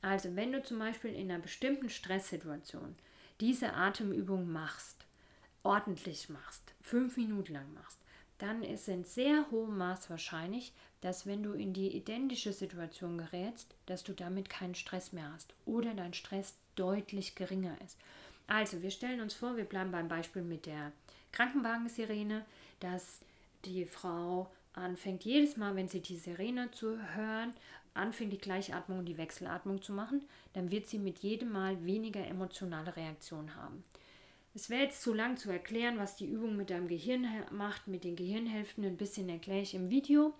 Also 0.00 0.34
wenn 0.36 0.52
du 0.52 0.62
zum 0.62 0.78
Beispiel 0.78 1.12
in 1.12 1.30
einer 1.30 1.42
bestimmten 1.42 1.90
Stresssituation 1.90 2.94
diese 3.40 3.74
Atemübung 3.74 4.50
machst, 4.50 5.04
ordentlich 5.64 6.28
machst, 6.30 6.62
fünf 6.80 7.16
Minuten 7.16 7.52
lang 7.52 7.74
machst, 7.74 7.98
dann 8.38 8.62
ist 8.62 8.88
in 8.88 9.04
sehr 9.04 9.50
hohem 9.50 9.78
Maß 9.78 10.10
wahrscheinlich, 10.10 10.72
dass 11.00 11.26
wenn 11.26 11.42
du 11.42 11.52
in 11.52 11.72
die 11.72 11.96
identische 11.96 12.52
Situation 12.52 13.18
gerätst, 13.18 13.74
dass 13.86 14.04
du 14.04 14.12
damit 14.12 14.48
keinen 14.50 14.74
Stress 14.74 15.12
mehr 15.12 15.32
hast 15.32 15.54
oder 15.64 15.94
dein 15.94 16.14
Stress 16.14 16.54
deutlich 16.74 17.34
geringer 17.34 17.76
ist. 17.84 17.96
Also, 18.46 18.82
wir 18.82 18.90
stellen 18.90 19.20
uns 19.20 19.34
vor, 19.34 19.56
wir 19.56 19.64
bleiben 19.64 19.90
beim 19.90 20.08
Beispiel 20.08 20.42
mit 20.42 20.66
der 20.66 20.92
Krankenwagensirene, 21.32 22.44
dass 22.80 23.20
die 23.64 23.84
Frau 23.84 24.50
anfängt, 24.72 25.24
jedes 25.24 25.56
Mal, 25.56 25.74
wenn 25.74 25.88
sie 25.88 26.00
die 26.00 26.16
Sirene 26.16 26.70
zu 26.70 26.98
hören, 27.14 27.54
anfängt, 27.94 28.32
die 28.32 28.38
Gleichatmung 28.38 29.00
und 29.00 29.06
die 29.06 29.18
Wechselatmung 29.18 29.82
zu 29.82 29.92
machen, 29.92 30.22
dann 30.52 30.70
wird 30.70 30.86
sie 30.86 30.98
mit 30.98 31.18
jedem 31.20 31.50
Mal 31.52 31.84
weniger 31.84 32.26
emotionale 32.26 32.94
Reaktionen 32.94 33.56
haben. 33.56 33.84
Es 34.56 34.70
wäre 34.70 34.84
jetzt 34.84 35.02
zu 35.02 35.12
lang 35.12 35.36
zu 35.36 35.50
erklären, 35.50 35.98
was 35.98 36.16
die 36.16 36.24
Übung 36.24 36.56
mit 36.56 36.70
deinem 36.70 36.88
Gehirn 36.88 37.26
macht, 37.50 37.88
mit 37.88 38.04
den 38.04 38.16
Gehirnhälften. 38.16 38.86
Ein 38.86 38.96
bisschen 38.96 39.28
erkläre 39.28 39.60
ich 39.60 39.74
im 39.74 39.90
Video. 39.90 40.32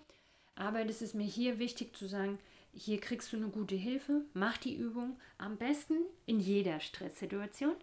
Aber 0.55 0.83
das 0.85 1.03
ist 1.03 1.13
mir 1.13 1.27
hier 1.27 1.59
wichtig 1.59 1.95
zu 1.95 2.07
sagen, 2.07 2.39
hier 2.73 2.99
kriegst 2.99 3.31
du 3.31 3.37
eine 3.37 3.49
gute 3.49 3.75
Hilfe. 3.75 4.25
Mach 4.33 4.57
die 4.57 4.75
Übung 4.75 5.19
am 5.37 5.55
besten 5.57 5.97
in 6.25 6.39
jeder 6.39 6.79
Stresssituation. 6.79 7.75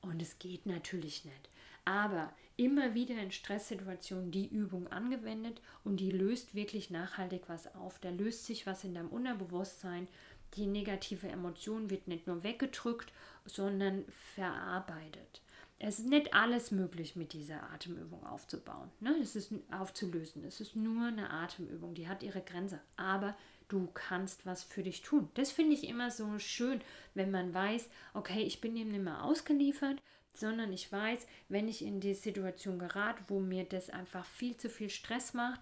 Und 0.00 0.20
es 0.20 0.40
geht 0.40 0.66
natürlich 0.66 1.24
nicht. 1.24 1.48
Aber 1.84 2.32
immer 2.56 2.94
wieder 2.94 3.14
in 3.22 3.30
Stresssituationen 3.30 4.32
die 4.32 4.48
Übung 4.48 4.88
angewendet 4.88 5.62
und 5.84 6.00
die 6.00 6.10
löst 6.10 6.56
wirklich 6.56 6.90
nachhaltig 6.90 7.42
was 7.46 7.72
auf. 7.76 8.00
Da 8.00 8.10
löst 8.10 8.44
sich 8.44 8.66
was 8.66 8.82
in 8.82 8.94
deinem 8.94 9.10
Unterbewusstsein. 9.10 10.08
Die 10.56 10.66
negative 10.66 11.28
Emotion 11.28 11.90
wird 11.90 12.08
nicht 12.08 12.26
nur 12.26 12.42
weggedrückt, 12.42 13.12
sondern 13.46 14.04
verarbeitet 14.34 15.42
es 15.82 15.98
ist 15.98 16.08
nicht 16.08 16.34
alles 16.34 16.70
möglich 16.72 17.16
mit 17.16 17.32
dieser 17.32 17.70
Atemübung 17.70 18.24
aufzubauen. 18.26 18.90
Ne? 19.00 19.16
Es 19.22 19.34
ist 19.34 19.50
aufzulösen. 19.72 20.44
Es 20.44 20.60
ist 20.60 20.76
nur 20.76 21.06
eine 21.06 21.30
Atemübung, 21.30 21.94
die 21.94 22.06
hat 22.06 22.22
ihre 22.22 22.42
Grenze. 22.42 22.80
Aber 22.96 23.34
du 23.68 23.88
kannst 23.94 24.44
was 24.44 24.62
für 24.62 24.82
dich 24.82 25.00
tun. 25.00 25.30
Das 25.34 25.50
finde 25.50 25.72
ich 25.72 25.88
immer 25.88 26.10
so 26.10 26.38
schön, 26.38 26.82
wenn 27.14 27.30
man 27.30 27.54
weiß, 27.54 27.88
okay, 28.12 28.42
ich 28.42 28.60
bin 28.60 28.74
dem 28.74 28.90
nicht 28.90 29.02
mehr 29.02 29.24
ausgeliefert, 29.24 30.02
sondern 30.34 30.70
ich 30.70 30.92
weiß, 30.92 31.26
wenn 31.48 31.66
ich 31.66 31.82
in 31.82 32.00
die 32.00 32.14
Situation 32.14 32.78
gerate, 32.78 33.22
wo 33.28 33.40
mir 33.40 33.64
das 33.64 33.88
einfach 33.88 34.26
viel 34.26 34.58
zu 34.58 34.68
viel 34.68 34.90
Stress 34.90 35.32
macht, 35.32 35.60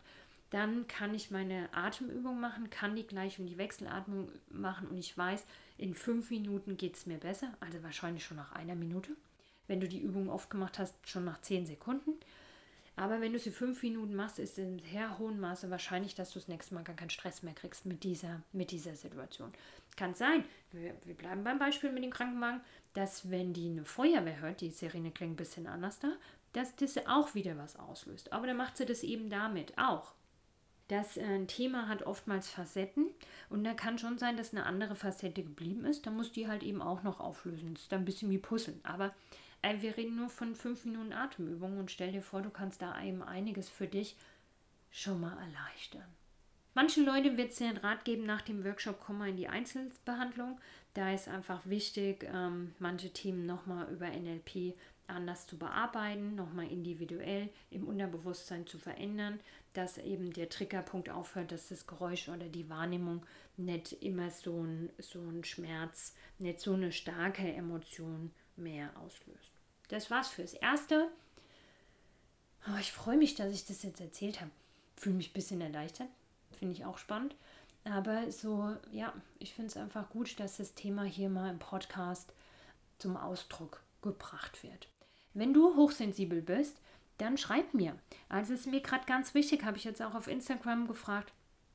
dann 0.50 0.88
kann 0.88 1.14
ich 1.14 1.30
meine 1.30 1.68
Atemübung 1.72 2.40
machen, 2.40 2.70
kann 2.70 2.96
die 2.96 3.06
gleich 3.06 3.38
um 3.38 3.46
die 3.46 3.58
Wechselatmung 3.58 4.32
machen 4.50 4.88
und 4.88 4.98
ich 4.98 5.16
weiß, 5.16 5.44
in 5.76 5.94
fünf 5.94 6.30
Minuten 6.30 6.76
geht 6.76 6.96
es 6.96 7.06
mir 7.06 7.18
besser, 7.18 7.52
also 7.60 7.82
wahrscheinlich 7.84 8.24
schon 8.24 8.38
nach 8.38 8.52
einer 8.52 8.74
Minute 8.74 9.14
wenn 9.68 9.80
du 9.80 9.88
die 9.88 10.00
Übung 10.00 10.28
oft 10.28 10.50
gemacht 10.50 10.78
hast, 10.78 10.94
schon 11.08 11.24
nach 11.24 11.40
10 11.40 11.66
Sekunden. 11.66 12.14
Aber 12.98 13.20
wenn 13.20 13.32
du 13.32 13.38
sie 13.38 13.52
fünf 13.52 13.84
Minuten 13.84 14.16
machst, 14.16 14.40
ist 14.40 14.58
es 14.58 14.58
in 14.58 14.80
sehr 14.80 15.18
hohem 15.18 15.38
Maße 15.38 15.70
wahrscheinlich, 15.70 16.16
dass 16.16 16.32
du 16.32 16.40
das 16.40 16.48
nächste 16.48 16.74
Mal 16.74 16.82
gar 16.82 16.96
keinen 16.96 17.10
Stress 17.10 17.44
mehr 17.44 17.54
kriegst 17.54 17.86
mit 17.86 18.02
dieser, 18.02 18.42
mit 18.52 18.72
dieser 18.72 18.96
Situation. 18.96 19.52
Kann 19.96 20.14
sein, 20.14 20.44
wir, 20.72 20.94
wir 21.04 21.14
bleiben 21.14 21.44
beim 21.44 21.60
Beispiel 21.60 21.92
mit 21.92 22.02
dem 22.02 22.10
Krankenwagen, 22.10 22.60
dass 22.94 23.30
wenn 23.30 23.52
die 23.52 23.70
eine 23.70 23.84
Feuerwehr 23.84 24.40
hört, 24.40 24.60
die 24.60 24.70
Sirene 24.70 25.12
klingt 25.12 25.34
ein 25.34 25.36
bisschen 25.36 25.68
anders 25.68 26.00
da, 26.00 26.12
dass 26.54 26.74
das 26.74 27.06
auch 27.06 27.36
wieder 27.36 27.56
was 27.56 27.76
auslöst. 27.76 28.32
Aber 28.32 28.48
dann 28.48 28.56
macht 28.56 28.76
sie 28.76 28.86
das 28.86 29.04
eben 29.04 29.30
damit 29.30 29.78
auch. 29.78 30.14
Das 30.88 31.18
äh, 31.18 31.44
Thema 31.44 31.86
hat 31.86 32.02
oftmals 32.02 32.50
Facetten 32.50 33.08
und 33.50 33.62
da 33.62 33.74
kann 33.74 33.98
schon 33.98 34.18
sein, 34.18 34.36
dass 34.36 34.52
eine 34.52 34.64
andere 34.64 34.96
Facette 34.96 35.42
geblieben 35.42 35.84
ist. 35.84 36.06
Da 36.06 36.10
muss 36.10 36.32
die 36.32 36.48
halt 36.48 36.62
eben 36.62 36.82
auch 36.82 37.02
noch 37.02 37.20
auflösen. 37.20 37.74
Das 37.74 37.82
ist 37.84 37.92
dann 37.92 38.02
ein 38.02 38.06
bisschen 38.06 38.30
wie 38.30 38.38
Puzzeln. 38.38 38.80
Aber 38.82 39.14
äh, 39.62 39.80
wir 39.80 39.96
reden 39.96 40.16
nur 40.16 40.28
von 40.28 40.54
fünf 40.54 40.84
Minuten 40.84 41.12
Atemübung 41.12 41.78
und 41.78 41.90
stell 41.90 42.12
dir 42.12 42.22
vor, 42.22 42.42
du 42.42 42.50
kannst 42.50 42.82
da 42.82 43.00
eben 43.02 43.22
einiges 43.22 43.68
für 43.68 43.86
dich 43.86 44.16
schon 44.90 45.20
mal 45.20 45.36
erleichtern. 45.38 46.06
Manchen 46.74 47.04
Leuten 47.04 47.36
wird 47.36 47.50
es 47.50 47.56
den 47.56 47.76
Rat 47.76 48.04
geben, 48.04 48.24
nach 48.24 48.42
dem 48.42 48.64
Workshop 48.64 49.00
komm 49.00 49.18
mal 49.18 49.30
in 49.30 49.36
die 49.36 49.48
Einzelbehandlung. 49.48 50.60
Da 50.94 51.12
ist 51.12 51.28
einfach 51.28 51.66
wichtig, 51.66 52.24
ähm, 52.32 52.74
manche 52.78 53.12
Themen 53.12 53.46
nochmal 53.46 53.92
über 53.92 54.06
NLP 54.06 54.74
anders 55.08 55.46
zu 55.46 55.58
bearbeiten, 55.58 56.34
nochmal 56.34 56.70
individuell 56.70 57.48
im 57.70 57.88
Unterbewusstsein 57.88 58.66
zu 58.66 58.78
verändern, 58.78 59.40
dass 59.72 59.98
eben 59.98 60.32
der 60.32 60.48
Triggerpunkt 60.48 61.08
aufhört, 61.10 61.50
dass 61.50 61.68
das 61.68 61.86
Geräusch 61.86 62.28
oder 62.28 62.48
die 62.48 62.68
Wahrnehmung 62.68 63.24
nicht 63.56 63.92
immer 64.02 64.30
so 64.30 64.62
ein, 64.62 64.90
so 64.98 65.20
ein 65.20 65.44
Schmerz, 65.44 66.14
nicht 66.38 66.60
so 66.60 66.74
eine 66.74 66.92
starke 66.92 67.52
Emotion 67.52 68.30
mehr 68.56 68.90
auslöst. 68.98 69.47
Das 69.88 70.10
war's 70.10 70.28
fürs 70.28 70.54
Erste. 70.54 71.08
Oh, 72.66 72.78
ich 72.78 72.92
freue 72.92 73.16
mich, 73.16 73.34
dass 73.34 73.52
ich 73.52 73.66
das 73.66 73.82
jetzt 73.82 74.00
erzählt 74.00 74.40
habe. 74.40 74.50
Fühle 74.96 75.16
mich 75.16 75.30
ein 75.30 75.34
bisschen 75.34 75.60
erleichtert. 75.60 76.08
Finde 76.58 76.74
ich 76.74 76.84
auch 76.84 76.98
spannend. 76.98 77.34
Aber 77.84 78.30
so, 78.30 78.76
ja, 78.92 79.12
ich 79.38 79.54
finde 79.54 79.68
es 79.70 79.76
einfach 79.76 80.10
gut, 80.10 80.38
dass 80.40 80.58
das 80.58 80.74
Thema 80.74 81.04
hier 81.04 81.30
mal 81.30 81.50
im 81.50 81.58
Podcast 81.58 82.32
zum 82.98 83.16
Ausdruck 83.16 83.80
gebracht 84.02 84.62
wird. 84.62 84.88
Wenn 85.34 85.54
du 85.54 85.76
hochsensibel 85.76 86.42
bist, 86.42 86.76
dann 87.18 87.38
schreib 87.38 87.74
mir. 87.74 87.96
Also 88.28 88.54
ist 88.54 88.66
mir 88.66 88.80
gerade 88.80 89.06
ganz 89.06 89.34
wichtig, 89.34 89.64
habe 89.64 89.76
ich 89.76 89.84
jetzt 89.84 90.02
auch 90.02 90.14
auf 90.14 90.28
Instagram 90.28 90.86
gefragt, 90.86 91.32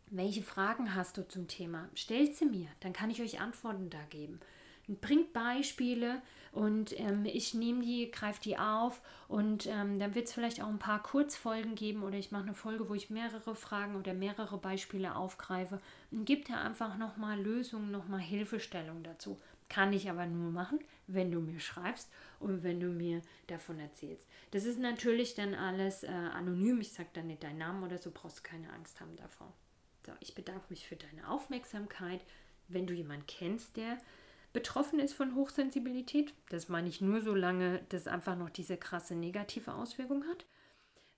welche 0.07 0.43
Fragen 0.43 0.93
hast 0.93 1.17
du 1.17 1.27
zum 1.27 1.47
Thema? 1.47 1.89
Stellt 1.95 2.35
sie 2.35 2.45
mir, 2.45 2.67
dann 2.81 2.93
kann 2.93 3.09
ich 3.09 3.21
euch 3.21 3.39
Antworten 3.39 3.89
da 3.89 4.01
geben. 4.09 4.39
Bringt 4.87 5.31
Beispiele 5.33 6.21
und 6.51 6.99
ähm, 6.99 7.25
ich 7.25 7.53
nehme 7.53 7.83
die, 7.83 8.11
greife 8.11 8.41
die 8.41 8.57
auf 8.57 9.01
und 9.27 9.65
ähm, 9.65 9.97
dann 9.97 10.13
wird 10.13 10.27
es 10.27 10.33
vielleicht 10.33 10.61
auch 10.61 10.67
ein 10.67 10.79
paar 10.79 11.01
Kurzfolgen 11.01 11.75
geben 11.75 12.03
oder 12.03 12.17
ich 12.17 12.31
mache 12.31 12.43
eine 12.43 12.53
Folge, 12.53 12.89
wo 12.89 12.93
ich 12.93 13.09
mehrere 13.09 13.55
Fragen 13.55 13.95
oder 13.95 14.13
mehrere 14.13 14.57
Beispiele 14.57 15.15
aufgreife 15.15 15.81
und 16.11 16.25
gebe 16.25 16.43
dir 16.43 16.59
einfach 16.59 16.97
nochmal 16.97 17.41
Lösungen, 17.41 17.91
nochmal 17.91 18.19
Hilfestellung 18.19 19.03
dazu. 19.03 19.39
Kann 19.69 19.93
ich 19.93 20.09
aber 20.09 20.27
nur 20.27 20.51
machen, 20.51 20.79
wenn 21.07 21.31
du 21.31 21.39
mir 21.39 21.59
schreibst 21.59 22.11
und 22.39 22.61
wenn 22.61 22.79
du 22.79 22.87
mir 22.87 23.21
davon 23.47 23.79
erzählst. 23.79 24.27
Das 24.51 24.65
ist 24.65 24.79
natürlich 24.79 25.33
dann 25.33 25.55
alles 25.55 26.03
äh, 26.03 26.07
anonym. 26.09 26.81
Ich 26.81 26.91
sage 26.91 27.09
dann 27.13 27.27
nicht 27.27 27.43
deinen 27.43 27.57
Namen 27.57 27.83
oder 27.83 27.97
so, 27.97 28.11
brauchst 28.13 28.43
keine 28.43 28.71
Angst 28.73 29.01
haben 29.01 29.15
davor. 29.15 29.51
So, 30.05 30.11
ich 30.19 30.35
bedanke 30.35 30.65
mich 30.69 30.85
für 30.87 30.97
deine 30.97 31.27
Aufmerksamkeit. 31.29 32.21
Wenn 32.67 32.85
du 32.85 32.93
jemanden 32.93 33.25
kennst, 33.25 33.77
der 33.77 33.97
betroffen 34.53 34.99
ist 34.99 35.13
von 35.13 35.35
Hochsensibilität, 35.35 36.33
das 36.49 36.69
meine 36.69 36.87
ich 36.87 37.01
nur 37.01 37.21
so 37.21 37.33
lange, 37.33 37.81
dass 37.89 38.07
einfach 38.07 38.37
noch 38.37 38.49
diese 38.49 38.77
krasse 38.77 39.15
negative 39.15 39.73
Auswirkung 39.73 40.23
hat. 40.25 40.45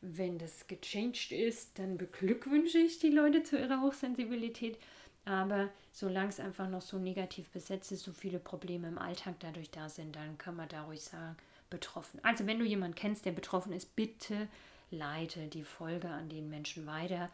Wenn 0.02 0.38
das 0.38 0.68
gechanged 0.68 1.32
ist, 1.32 1.78
dann 1.78 1.98
beglückwünsche 1.98 2.78
ich 2.78 3.00
die 3.00 3.10
Leute 3.10 3.44
zu 3.44 3.58
ihrer 3.58 3.82
Hochsensibilität. 3.82 4.78
Aber 5.26 5.70
solange 5.92 6.30
es 6.30 6.40
einfach 6.40 6.70
noch 6.70 6.82
so 6.82 7.00
negativ 7.00 7.50
besetzt 7.50 7.92
ist, 7.92 8.04
so 8.04 8.14
viele 8.14 8.40
Probleme 8.40 8.88
im 8.88 9.00
Alltag 9.00 9.36
dadurch 9.40 9.72
da 9.72 9.90
sind, 9.90 10.16
dann 10.16 10.38
kann 10.38 10.56
man 10.56 10.70
da 10.70 10.84
ruhig 10.84 11.02
sagen, 11.02 11.36
betroffen. 11.70 12.20
Also 12.24 12.46
wenn 12.46 12.60
du 12.60 12.66
jemanden 12.66 12.96
kennst, 12.96 13.26
der 13.26 13.32
betroffen 13.32 13.74
ist, 13.74 13.96
bitte 13.96 14.48
leite 14.92 15.48
die 15.48 15.64
Folge 15.64 16.10
an 16.10 16.30
den 16.30 16.50
Menschen 16.50 16.86
weiter, 16.86 17.30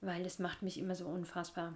weil 0.00 0.24
es 0.24 0.38
macht 0.38 0.62
mich 0.62 0.78
immer 0.78 0.94
so 0.94 1.06
unfassbar, 1.06 1.74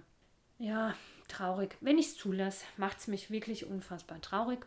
ja, 0.59 0.95
traurig. 1.27 1.77
Wenn 1.81 1.97
ich 1.97 2.07
es 2.07 2.17
zulasse, 2.17 2.65
macht 2.77 2.99
es 2.99 3.07
mich 3.07 3.29
wirklich 3.29 3.65
unfassbar 3.65 4.21
traurig. 4.21 4.65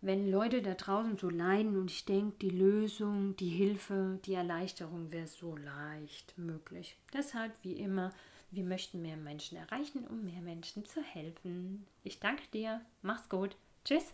Wenn 0.00 0.30
Leute 0.30 0.60
da 0.60 0.74
draußen 0.74 1.16
so 1.16 1.30
leiden 1.30 1.78
und 1.78 1.90
ich 1.90 2.04
denke, 2.04 2.36
die 2.42 2.50
Lösung, 2.50 3.36
die 3.36 3.48
Hilfe, 3.48 4.18
die 4.26 4.34
Erleichterung 4.34 5.10
wäre 5.10 5.26
so 5.26 5.56
leicht 5.56 6.36
möglich. 6.36 6.98
Deshalb, 7.14 7.52
wie 7.62 7.72
immer, 7.72 8.12
wir 8.50 8.64
möchten 8.64 9.00
mehr 9.00 9.16
Menschen 9.16 9.56
erreichen, 9.56 10.06
um 10.06 10.24
mehr 10.26 10.42
Menschen 10.42 10.84
zu 10.84 11.02
helfen. 11.02 11.86
Ich 12.02 12.20
danke 12.20 12.42
dir. 12.52 12.82
Mach's 13.00 13.28
gut. 13.30 13.56
Tschüss. 13.84 14.12